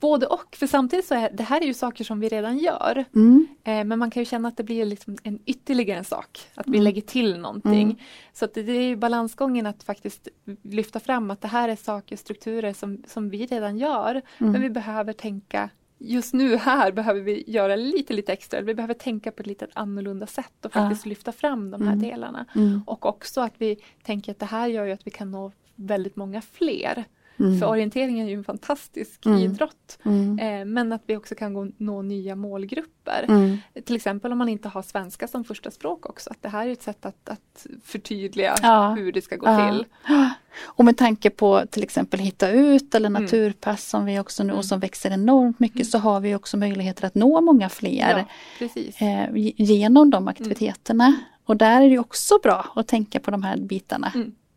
både 0.00 0.26
och, 0.26 0.56
för 0.56 0.66
samtidigt 0.66 1.06
så 1.06 1.14
är 1.14 1.30
det 1.30 1.42
här 1.42 1.60
är 1.60 1.66
ju 1.66 1.74
saker 1.74 2.04
som 2.04 2.20
vi 2.20 2.28
redan 2.28 2.58
gör. 2.58 3.04
Mm. 3.14 3.46
Eh, 3.64 3.84
men 3.84 3.98
man 3.98 4.10
kan 4.10 4.20
ju 4.20 4.24
känna 4.24 4.48
att 4.48 4.56
det 4.56 4.64
blir 4.64 4.84
liksom 4.84 5.16
en 5.22 5.38
ytterligare 5.46 5.98
en 5.98 6.04
sak, 6.04 6.40
att 6.54 6.66
vi 6.66 6.76
mm. 6.76 6.82
lägger 6.82 7.02
till 7.02 7.38
någonting. 7.38 7.82
Mm. 7.82 7.96
Så 8.32 8.46
det, 8.54 8.62
det 8.62 8.72
är 8.72 8.82
ju 8.82 8.96
balansgången 8.96 9.66
att 9.66 9.82
faktiskt 9.82 10.28
lyfta 10.62 11.00
fram 11.00 11.30
att 11.30 11.40
det 11.40 11.48
här 11.48 11.68
är 11.68 11.76
saker, 11.76 12.16
strukturer 12.16 12.72
som, 12.72 13.02
som 13.06 13.30
vi 13.30 13.46
redan 13.46 13.78
gör. 13.78 14.22
Men 14.38 14.48
mm. 14.48 14.62
vi 14.62 14.70
behöver 14.70 15.12
tänka 15.12 15.70
just 16.04 16.34
nu 16.34 16.56
här 16.56 16.92
behöver 16.92 17.20
vi 17.20 17.44
göra 17.46 17.76
lite, 17.76 18.14
lite 18.14 18.32
extra. 18.32 18.60
Vi 18.60 18.74
behöver 18.74 18.94
tänka 18.94 19.32
på 19.32 19.40
ett 19.40 19.46
lite 19.46 19.66
annorlunda 19.72 20.26
sätt 20.26 20.64
och 20.64 20.72
faktiskt 20.72 21.06
ja. 21.06 21.08
lyfta 21.08 21.32
fram 21.32 21.70
de 21.70 21.82
här 21.82 21.92
mm. 21.92 22.08
delarna. 22.08 22.46
Mm. 22.54 22.82
Och 22.86 23.06
också 23.06 23.40
att 23.40 23.54
vi 23.58 23.76
tänker 24.02 24.32
att 24.32 24.38
det 24.38 24.46
här 24.46 24.66
gör 24.66 24.84
ju 24.84 24.92
att 24.92 25.06
vi 25.06 25.10
kan 25.10 25.30
nå 25.30 25.52
väldigt 25.74 26.16
många 26.16 26.42
fler. 26.42 27.04
Mm. 27.36 27.60
För 27.60 27.66
orientering 27.66 28.20
är 28.20 28.28
ju 28.28 28.34
en 28.34 28.44
fantastisk 28.44 29.26
mm. 29.26 29.38
idrott. 29.38 29.98
Mm. 30.04 30.38
Eh, 30.38 30.64
men 30.64 30.92
att 30.92 31.02
vi 31.06 31.16
också 31.16 31.34
kan 31.34 31.54
gå, 31.54 31.68
nå 31.76 32.02
nya 32.02 32.36
målgrupper. 32.36 33.24
Mm. 33.28 33.58
Till 33.84 33.96
exempel 33.96 34.32
om 34.32 34.38
man 34.38 34.48
inte 34.48 34.68
har 34.68 34.82
svenska 34.82 35.28
som 35.28 35.44
första 35.44 35.70
språk 35.70 36.08
också. 36.08 36.30
Att 36.30 36.42
det 36.42 36.48
här 36.48 36.66
är 36.66 36.72
ett 36.72 36.82
sätt 36.82 37.06
att, 37.06 37.28
att 37.28 37.66
förtydliga 37.84 38.54
ja. 38.62 38.94
hur 38.98 39.12
det 39.12 39.22
ska 39.22 39.36
gå 39.36 39.46
ja. 39.46 39.70
till. 39.70 39.84
Och 40.62 40.84
med 40.84 40.96
tanke 40.96 41.30
på 41.30 41.62
till 41.70 41.82
exempel 41.82 42.20
Hitta 42.20 42.50
ut 42.50 42.94
eller 42.94 43.08
mm. 43.08 43.22
Naturpass 43.22 43.88
som 43.88 44.04
vi 44.04 44.20
också 44.20 44.42
nu 44.42 44.52
och 44.52 44.56
mm. 44.56 44.62
som 44.62 44.80
växer 44.80 45.10
enormt 45.10 45.60
mycket 45.60 45.86
så 45.86 45.98
har 45.98 46.20
vi 46.20 46.34
också 46.34 46.56
möjligheter 46.56 47.06
att 47.06 47.14
nå 47.14 47.40
många 47.40 47.68
fler 47.68 48.26
ja, 48.58 48.68
eh, 48.98 49.28
genom 49.56 50.10
de 50.10 50.28
aktiviteterna. 50.28 51.14
Och 51.44 51.56
där 51.56 51.80
är 51.80 51.90
det 51.90 51.98
också 51.98 52.38
bra 52.42 52.72
att 52.74 52.88
tänka 52.88 53.20
på 53.20 53.30
de 53.30 53.42
här 53.42 53.56
bitarna. 53.56 54.12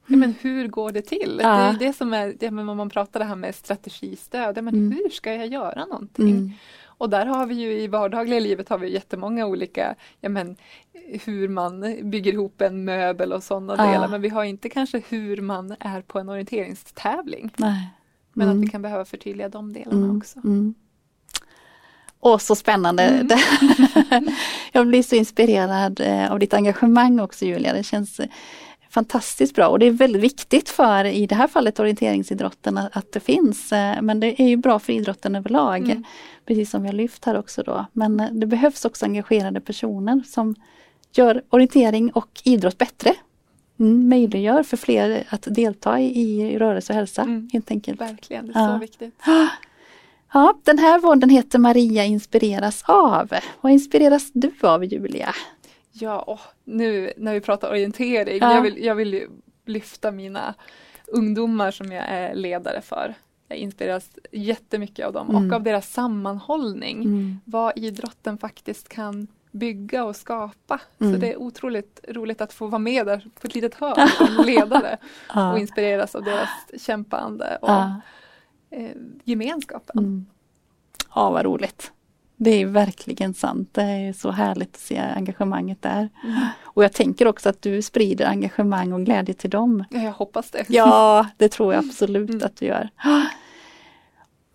Ja, 0.08 0.17
men 0.17 0.36
hur 0.41 0.67
går 0.67 0.91
det 0.91 1.02
till? 1.02 1.39
Ja. 1.43 1.50
Det 1.50 1.86
är 1.86 1.88
det 1.88 1.93
som 1.93 2.13
är, 2.13 2.52
men 2.52 2.70
om 2.70 2.78
man 2.78 2.89
pratar 2.89 3.20
det 3.20 3.26
här 3.26 3.36
med 3.36 3.56
strategistöd, 3.56 4.58
ja, 4.58 4.62
men 4.62 4.74
mm. 4.74 4.91
hur 4.91 5.10
ska 5.10 5.34
jag 5.34 5.48
göra 5.48 5.86
någonting? 5.86 6.30
Mm. 6.30 6.52
Och 6.86 7.10
där 7.10 7.26
har 7.26 7.46
vi 7.46 7.56
ju 7.56 7.82
i 7.82 7.88
vardagliga 7.88 8.39
livet 8.39 8.70
har 8.70 8.78
vi 8.78 8.93
jättemånga 8.93 9.46
olika, 9.46 9.96
ja 10.22 10.30
men 10.30 10.56
hur 11.26 11.48
man 11.48 11.98
bygger 12.12 12.34
ihop 12.34 12.62
en 12.62 12.86
möbel 12.86 13.34
och 13.34 13.43
sådana 13.43 13.76
ja. 13.78 13.91
delar, 13.91 14.08
men 14.08 14.22
vi 14.22 14.30
har 14.30 14.43
inte 14.43 14.70
kanske 14.70 15.02
hur 15.10 15.41
man 15.41 15.76
är 15.80 16.02
på 16.02 16.20
en 16.20 16.30
orienteringstävling. 16.30 17.52
Nej. 17.58 17.89
Men 18.34 18.48
mm. 18.48 18.60
att 18.60 18.65
vi 18.65 18.72
kan 18.72 18.82
behöva 18.82 19.06
förtydliga 19.06 19.50
de 19.50 19.74
delarna 19.74 20.06
mm. 20.06 20.17
också. 20.17 20.39
Mm. 20.39 20.76
Åh, 22.20 22.38
så 22.38 22.56
spännande! 22.56 23.04
Mm. 23.04 23.28
jag 24.72 24.88
blir 24.88 25.04
så 25.04 25.15
inspirerad 25.15 26.00
eh, 26.00 26.32
av 26.32 26.39
ditt 26.39 26.54
engagemang 26.54 27.20
också 27.20 27.46
Julia. 27.46 27.74
Det 27.74 27.84
känns 27.84 28.20
fantastiskt 28.89 29.56
bra 29.56 29.67
och 29.67 29.80
det 29.80 29.86
är 29.86 29.91
väldigt 29.91 30.21
viktigt 30.21 30.69
för 30.69 31.06
i 31.06 31.26
det 31.26 31.36
här 31.36 31.47
fallet 31.47 31.80
orienteringsidrotten 31.80 32.78
att 32.78 33.12
det 33.12 33.19
finns. 33.19 33.71
Eh, 33.71 34.02
men 34.02 34.19
det 34.19 34.41
är 34.41 34.47
ju 34.47 34.58
bra 34.58 34.80
för 34.80 34.93
idrotten 34.93 35.36
överlag. 35.36 35.80
Mm. 35.80 36.04
Precis 36.45 36.69
som 36.69 36.82
vi 36.82 36.88
har 36.88 36.95
lyft 36.95 37.26
här 37.26 37.38
också 37.38 37.63
då. 37.63 37.86
Men 37.93 38.19
eh, 38.19 38.32
det 38.32 38.45
behövs 38.45 38.86
också 38.86 39.06
engagerade 39.06 39.62
personer 39.62 40.23
som 40.28 40.56
gör 41.13 41.41
orientering 41.50 42.12
och 42.12 42.41
idrott 42.43 42.78
bättre. 42.78 43.13
Mm, 43.80 44.10
möjliggör 44.10 44.63
för 44.63 44.78
fler 44.78 45.23
att 45.30 45.47
delta 45.50 46.00
i, 46.00 46.41
i 46.41 46.60
rörelse 46.60 46.93
och 46.93 46.97
hälsa 46.97 47.21
mm. 47.21 47.50
helt 47.54 47.71
enkelt. 47.71 48.02
Verkligen, 48.02 48.47
det 48.47 48.54
är 48.54 48.63
ja. 48.63 48.73
så 48.73 48.80
viktigt. 48.80 49.19
Ja, 50.34 50.60
den 50.63 50.80
här 50.80 51.00
vården 51.00 51.30
heter 51.30 51.60
Maria 51.60 52.06
inspireras 52.06 52.84
av. 52.88 53.30
Vad 53.62 53.71
inspireras 53.71 54.32
du 54.34 54.52
av 54.62 54.86
Julia? 54.86 55.36
Ja, 56.00 56.24
oh, 56.28 56.42
nu 56.64 57.14
när 57.18 57.34
vi 57.34 57.42
pratar 57.42 57.70
orientering, 57.70 58.38
ja. 58.42 58.54
jag, 58.54 58.62
vill, 58.62 58.86
jag 58.86 58.96
vill 58.96 59.28
lyfta 59.66 60.12
mina 60.12 60.54
ungdomar 61.08 61.72
som 61.72 61.92
jag 61.92 62.06
är 62.08 62.36
ledare 62.36 62.82
för. 62.82 63.16
Jag 63.48 63.58
inspireras 63.58 64.10
jättemycket 64.32 65.06
av 65.06 65.14
dem 65.14 65.30
mm. 65.30 65.48
och 65.48 65.56
av 65.56 65.64
deras 65.64 65.94
sammanhållning. 65.94 67.04
Mm. 67.04 67.40
Vad 67.46 67.78
idrotten 67.78 68.38
faktiskt 68.38 68.90
kan 68.90 69.28
bygga 69.52 70.04
och 70.04 70.16
skapa. 70.16 70.80
Mm. 71.00 71.14
Så 71.14 71.20
det 71.20 71.34
är 71.34 71.38
otroligt 71.38 72.00
roligt 72.08 72.42
att 72.42 72.54
få 72.54 72.68
vara 72.68 72.80
med 72.80 73.06
där 73.06 73.30
på 73.42 73.48
ett 73.48 73.56
litet 73.56 73.76
hörn 73.76 74.08
som 74.18 74.46
ledare 74.46 74.98
ja. 75.34 75.52
och 75.52 75.60
inspireras 75.60 76.16
av 76.16 76.24
deras 76.24 76.50
kämpande 76.78 77.58
och 77.62 77.70
ja. 77.70 78.02
eh, 78.70 78.92
gemenskapen. 79.24 79.98
Mm. 79.98 80.26
Ja, 81.16 81.30
vad 81.30 81.46
roligt. 81.46 81.92
Det 82.39 82.62
är 82.62 82.65
verkligen 82.65 83.34
sant. 83.34 83.69
Det 83.71 83.82
är 83.82 84.13
så 84.13 84.32
härligt 84.32 84.76
att 84.76 84.82
se 84.82 84.97
engagemanget 84.97 85.82
där. 85.82 86.10
Mm. 86.23 86.39
Och 86.63 86.84
jag 86.84 86.93
tänker 86.93 87.28
också 87.28 87.50
att 87.50 87.62
du 87.62 87.82
sprider 87.82 88.26
engagemang 88.26 88.93
och 88.93 89.06
glädje 89.06 89.34
till 89.34 89.50
dem. 89.50 89.84
Ja, 89.89 90.00
jag 90.00 90.12
hoppas 90.12 90.52
det. 90.52 90.65
Ja, 90.67 91.28
det 91.38 91.50
tror 91.50 91.73
jag 91.73 91.86
absolut 91.86 92.30
mm. 92.30 92.45
att 92.45 92.56
du 92.56 92.65
gör. 92.65 92.89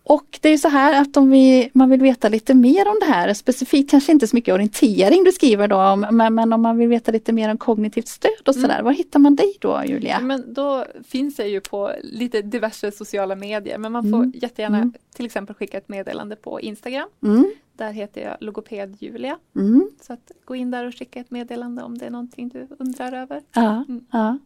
Och 0.05 0.39
det 0.41 0.49
är 0.49 0.57
så 0.57 0.67
här 0.67 1.01
att 1.01 1.17
om 1.17 1.29
vi, 1.29 1.69
man 1.73 1.89
vill 1.89 2.01
veta 2.01 2.29
lite 2.29 2.53
mer 2.53 2.87
om 2.87 2.97
det 2.99 3.05
här, 3.05 3.33
specifikt 3.33 3.91
kanske 3.91 4.11
inte 4.11 4.27
så 4.27 4.35
mycket 4.35 4.53
orientering 4.53 5.23
du 5.23 5.31
skriver 5.31 5.67
då 5.67 5.75
om, 5.75 6.07
men, 6.11 6.35
men 6.35 6.53
om 6.53 6.61
man 6.61 6.77
vill 6.77 6.87
veta 6.89 7.11
lite 7.11 7.33
mer 7.33 7.51
om 7.51 7.57
kognitivt 7.57 8.07
stöd 8.07 8.47
och 8.47 8.55
sådär, 8.55 8.73
mm. 8.73 8.85
var 8.85 8.91
hittar 8.91 9.19
man 9.19 9.35
dig 9.35 9.57
då 9.59 9.81
Julia? 9.85 10.19
Men 10.19 10.53
då 10.53 10.85
finns 11.07 11.39
jag 11.39 11.49
ju 11.49 11.61
på 11.61 11.91
lite 12.03 12.41
diverse 12.41 12.91
sociala 12.91 13.35
medier, 13.35 13.77
men 13.77 13.91
man 13.91 14.03
får 14.03 14.17
mm. 14.17 14.33
jättegärna 14.35 14.77
mm. 14.77 14.93
till 15.15 15.25
exempel 15.25 15.55
skicka 15.55 15.77
ett 15.77 15.89
meddelande 15.89 16.35
på 16.35 16.61
Instagram. 16.61 17.09
Mm. 17.23 17.51
Där 17.73 17.91
heter 17.91 18.21
jag 18.21 18.37
logoped 18.39 18.97
Julia. 18.99 19.39
Mm. 19.55 19.89
Så 20.01 20.13
att 20.13 20.31
gå 20.45 20.55
in 20.55 20.71
där 20.71 20.87
och 20.87 20.95
skicka 20.95 21.19
ett 21.19 21.31
meddelande 21.31 21.83
om 21.83 21.97
det 21.97 22.05
är 22.05 22.09
någonting 22.09 22.49
du 22.49 22.67
undrar 22.79 23.13
över. 23.13 23.41
Ja, 23.53 23.85
mm. 23.87 24.05
ja. 24.11 24.37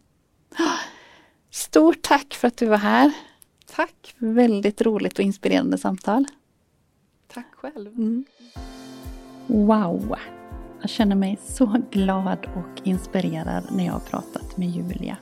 Stort 1.50 2.02
tack 2.02 2.34
för 2.34 2.48
att 2.48 2.58
du 2.58 2.66
var 2.66 2.78
här. 2.78 3.12
Tack! 3.76 4.16
Väldigt 4.18 4.82
roligt 4.82 5.20
och 5.20 5.26
inspirerande 5.26 5.78
samtal. 5.78 6.26
Tack 7.28 7.56
själv! 7.56 7.88
Mm. 7.88 8.26
Wow! 9.48 10.16
Jag 10.82 10.90
känner 10.90 11.16
mig 11.16 11.38
så 11.42 11.82
glad 11.92 12.48
och 12.56 12.88
inspirerad 12.88 13.63
när 13.72 13.86
jag 13.86 13.94
har 13.94 14.00
pratat 14.00 14.58
med 14.58 14.70
Julia. 14.70 15.18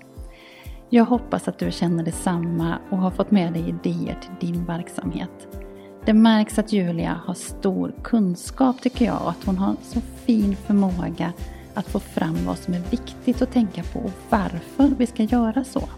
Jag 0.90 1.06
hoppas 1.06 1.48
att 1.48 1.60
du 1.60 1.72
känner 1.72 2.04
detsamma 2.04 2.78
och 2.90 2.98
har 2.98 3.12
fått 3.12 3.32
med 3.32 3.54
dig 3.54 3.70
idéer 3.70 4.20
till 4.22 4.50
din 4.50 4.66
verksamhet. 4.66 5.65
Det 6.06 6.14
märks 6.14 6.60
att 6.60 6.74
Julia 6.74 7.20
har 7.26 7.34
stor 7.34 7.94
kunskap 8.04 8.82
tycker 8.82 9.06
jag 9.06 9.22
och 9.22 9.30
att 9.30 9.44
hon 9.46 9.58
har 9.58 9.76
så 9.84 10.02
fin 10.26 10.56
förmåga 10.56 11.34
att 11.74 11.88
få 11.88 12.00
fram 12.00 12.46
vad 12.46 12.58
som 12.58 12.74
är 12.74 12.82
viktigt 12.90 13.42
att 13.42 13.52
tänka 13.52 13.84
på 13.84 14.00
och 14.00 14.12
varför 14.30 14.96
vi 14.98 15.08
ska 15.08 15.24
göra 15.24 15.64
så. 15.64 15.90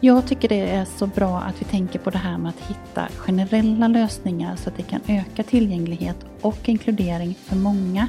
Jag 0.00 0.26
tycker 0.26 0.48
det 0.48 0.70
är 0.70 0.84
så 0.84 1.06
bra 1.06 1.40
att 1.40 1.60
vi 1.60 1.64
tänker 1.64 1.98
på 1.98 2.10
det 2.10 2.18
här 2.18 2.38
med 2.38 2.48
att 2.48 2.70
hitta 2.70 3.08
generella 3.16 3.88
lösningar 3.88 4.56
så 4.56 4.68
att 4.68 4.76
det 4.76 4.82
kan 4.82 5.00
öka 5.06 5.42
tillgänglighet 5.42 6.16
och 6.40 6.68
inkludering 6.68 7.34
för 7.34 7.56
många 7.56 8.08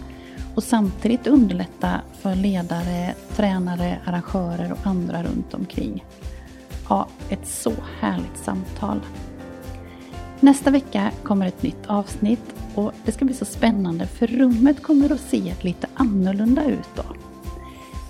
och 0.55 0.63
samtidigt 0.63 1.27
underlätta 1.27 2.01
för 2.21 2.35
ledare, 2.35 3.13
tränare, 3.35 3.99
arrangörer 4.05 4.71
och 4.71 4.87
andra 4.87 5.23
runt 5.23 5.53
omkring. 5.53 6.05
Ja, 6.89 7.07
ett 7.29 7.47
så 7.47 7.73
härligt 7.99 8.37
samtal. 8.37 8.99
Nästa 10.41 10.71
vecka 10.71 11.11
kommer 11.23 11.47
ett 11.47 11.63
nytt 11.63 11.87
avsnitt 11.87 12.55
och 12.75 12.93
det 13.05 13.11
ska 13.11 13.25
bli 13.25 13.33
så 13.33 13.45
spännande 13.45 14.07
för 14.07 14.27
rummet 14.27 14.83
kommer 14.83 15.11
att 15.13 15.21
se 15.21 15.53
lite 15.61 15.87
annorlunda 15.93 16.65
ut 16.65 16.89
då. 16.95 17.03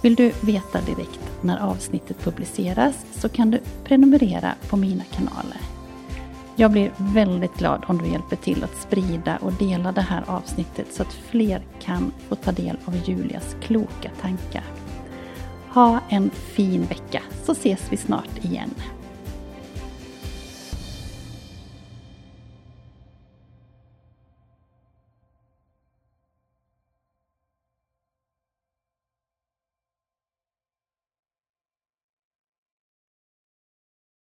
Vill 0.02 0.16
du 0.16 0.32
veta 0.42 0.82
direkt 0.82 1.32
när 1.42 1.60
avsnittet 1.60 2.20
publiceras 2.24 3.06
så 3.12 3.30
kan 3.30 3.52
du 3.52 3.60
prenumerera 3.84 4.54
på 4.70 4.78
mina 4.78 5.04
kanaler. 5.04 5.62
Jag 6.56 6.72
blir 6.72 6.92
väldigt 6.98 7.58
glad 7.58 7.84
om 7.88 7.98
du 7.98 8.08
hjälper 8.08 8.36
till 8.36 8.64
att 8.64 8.82
sprida 8.82 9.38
och 9.38 9.54
dela 9.54 9.92
det 9.92 10.02
här 10.02 10.24
avsnittet 10.28 10.94
så 10.94 11.02
att 11.02 11.14
fler 11.14 11.62
kan 11.82 12.12
få 12.28 12.36
ta 12.36 12.52
del 12.52 12.78
av 12.86 12.96
Julias 13.10 13.56
kloka 13.62 14.12
tankar. 14.22 14.64
Ha 15.70 16.00
en 16.10 16.30
fin 16.30 16.86
vecka 16.86 17.22
så 17.46 17.52
ses 17.52 17.82
vi 17.90 17.98
snart 17.98 18.46
igen. 18.46 18.70